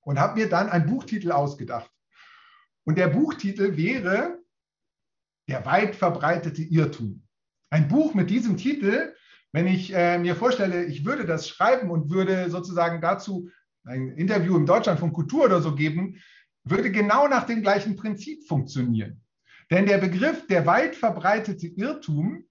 Und 0.00 0.20
habe 0.20 0.38
mir 0.38 0.48
dann 0.48 0.68
einen 0.68 0.86
Buchtitel 0.86 1.32
ausgedacht. 1.32 1.90
Und 2.84 2.98
der 2.98 3.08
Buchtitel 3.08 3.76
wäre 3.76 4.38
Der 5.48 5.64
weit 5.64 5.96
verbreitete 5.96 6.62
Irrtum. 6.62 7.25
Ein 7.70 7.88
Buch 7.88 8.14
mit 8.14 8.30
diesem 8.30 8.56
Titel, 8.56 9.14
wenn 9.52 9.66
ich 9.66 9.92
äh, 9.94 10.18
mir 10.18 10.36
vorstelle, 10.36 10.84
ich 10.84 11.04
würde 11.04 11.24
das 11.24 11.48
schreiben 11.48 11.90
und 11.90 12.10
würde 12.10 12.50
sozusagen 12.50 13.00
dazu 13.00 13.50
ein 13.84 14.10
Interview 14.10 14.56
im 14.56 14.66
Deutschlandfunk 14.66 15.14
Kultur 15.14 15.44
oder 15.44 15.60
so 15.60 15.74
geben, 15.74 16.16
würde 16.64 16.90
genau 16.90 17.28
nach 17.28 17.44
dem 17.44 17.62
gleichen 17.62 17.96
Prinzip 17.96 18.46
funktionieren. 18.46 19.22
Denn 19.70 19.86
der 19.86 19.98
Begriff 19.98 20.46
der 20.46 20.66
weit 20.66 20.94
verbreitete 20.94 21.66
Irrtum, 21.68 22.44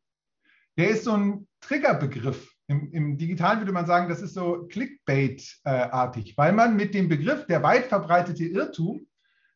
der 0.78 0.89
ist 0.89 1.04
so 1.04 1.13
ein 1.13 1.47
Triggerbegriff. 1.62 2.51
Im, 2.67 2.91
Im, 2.91 3.17
Digitalen 3.17 3.60
würde 3.60 3.71
man 3.71 3.86
sagen, 3.86 4.10
das 4.10 4.21
ist 4.21 4.34
so 4.34 4.67
Clickbait-artig, 4.67 6.36
weil 6.38 6.51
man 6.51 6.75
mit 6.75 6.93
dem 6.93 7.08
Begriff 7.08 7.45
der 7.45 7.62
weit 7.63 7.86
verbreitete 7.86 8.45
Irrtum 8.45 9.08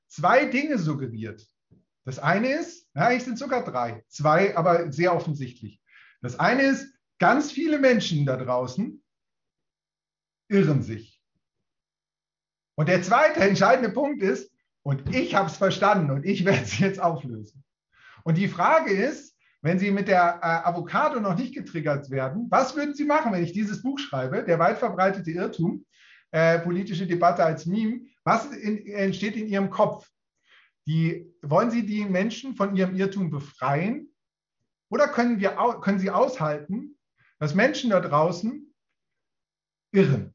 zwei 0.08 0.45
Dinge 0.45 0.78
suggeriert. 0.78 1.45
Das 2.06 2.20
eine 2.20 2.54
ist, 2.54 2.88
ja, 2.96 3.12
ich 3.12 3.24
sind 3.24 3.38
sogar 3.38 3.64
drei, 3.64 4.04
zwei, 4.08 4.56
aber 4.56 4.92
sehr 4.92 5.16
offensichtlich. 5.16 5.82
Das 6.22 6.40
eine 6.40 6.64
ist, 6.64 6.94
ganz 7.20 7.52
viele 7.52 7.80
Menschen 7.80 8.26
da 8.26 8.38
draußen 8.38 9.04
irren 10.48 10.82
sich. 10.82 11.22
Und 12.76 12.88
der 12.88 13.04
zweite 13.04 13.42
entscheidende 13.42 13.92
Punkt 13.92 14.24
ist, 14.24 14.52
und 14.84 15.14
ich 15.14 15.36
habe 15.36 15.50
es 15.50 15.58
verstanden 15.58 16.12
und 16.12 16.26
ich 16.26 16.46
werde 16.46 16.64
es 16.64 16.80
jetzt 16.80 17.00
auflösen. 17.00 17.64
Und 18.24 18.38
die 18.38 18.48
Frage 18.48 18.92
ist, 18.92 19.36
wenn 19.62 19.78
Sie 19.78 19.92
mit 19.92 20.08
der 20.08 20.40
äh, 20.42 20.68
Avocado 20.68 21.20
noch 21.20 21.36
nicht 21.36 21.54
getriggert 21.54 22.10
werden, 22.10 22.48
was 22.50 22.76
würden 22.76 22.96
Sie 22.96 23.04
machen, 23.04 23.34
wenn 23.34 23.44
ich 23.44 23.52
dieses 23.52 23.82
Buch 23.82 24.00
schreibe, 24.00 24.44
der 24.44 24.58
weit 24.58 24.78
verbreitete 24.78 25.32
Irrtum, 25.32 25.86
äh, 26.32 26.60
politische 26.60 27.06
Debatte 27.06 27.44
als 27.44 27.66
Meme, 27.66 28.06
was 28.24 28.46
in, 28.46 28.88
entsteht 28.88 29.36
in 29.36 29.48
Ihrem 29.48 29.70
Kopf? 29.70 30.10
Die, 30.88 31.32
wollen 31.42 31.72
Sie 31.72 31.86
die 31.86 32.06
Menschen 32.06 32.56
von 32.56 32.76
ihrem 32.76 32.96
Irrtum 32.96 33.30
befreien? 33.30 34.10
Oder 34.89 35.08
können, 35.08 35.39
wir, 35.39 35.52
können 35.82 36.00
Sie 36.00 36.10
aushalten, 36.10 36.98
dass 37.38 37.54
Menschen 37.54 37.92
da 37.92 38.00
draußen 38.00 38.74
irren 39.92 40.34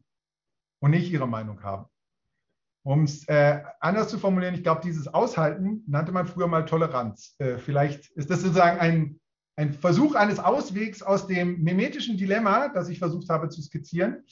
und 0.80 0.90
nicht 0.90 1.11
ihre 1.11 1.26
Meinung 1.26 1.62
haben? 1.62 1.87
Um 2.85 3.04
es 3.04 3.26
äh, 3.28 3.62
anders 3.80 4.09
zu 4.09 4.18
formulieren, 4.18 4.54
ich 4.54 4.62
glaube, 4.62 4.83
dieses 4.85 5.09
Aushalten 5.09 5.83
nannte 5.87 6.12
man 6.12 6.26
früher 6.26 6.46
mal 6.46 6.66
Toleranz. 6.66 7.35
Äh, 7.38 7.57
vielleicht 7.57 8.11
ist 8.11 8.30
das 8.30 8.42
sozusagen 8.42 8.78
ein, 8.78 9.20
ein 9.57 9.72
Versuch 9.72 10.14
eines 10.14 10.38
Auswegs 10.38 11.02
aus 11.02 11.26
dem 11.26 11.62
mimetischen 11.62 12.18
Dilemma, 12.18 12.68
das 12.68 12.90
ich 12.90 12.98
versucht 12.98 13.30
habe 13.30 13.48
zu 13.48 13.62
skizzieren. 13.62 14.24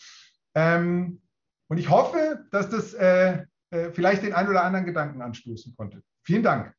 Ähm, 0.54 1.22
und 1.68 1.78
ich 1.78 1.88
hoffe, 1.88 2.46
dass 2.50 2.68
das 2.68 2.92
äh, 2.92 3.46
vielleicht 3.92 4.22
den 4.22 4.34
einen 4.34 4.48
oder 4.50 4.64
anderen 4.64 4.84
Gedanken 4.86 5.22
anstoßen 5.22 5.74
konnte. 5.76 6.02
Vielen 6.24 6.42
Dank. 6.42 6.74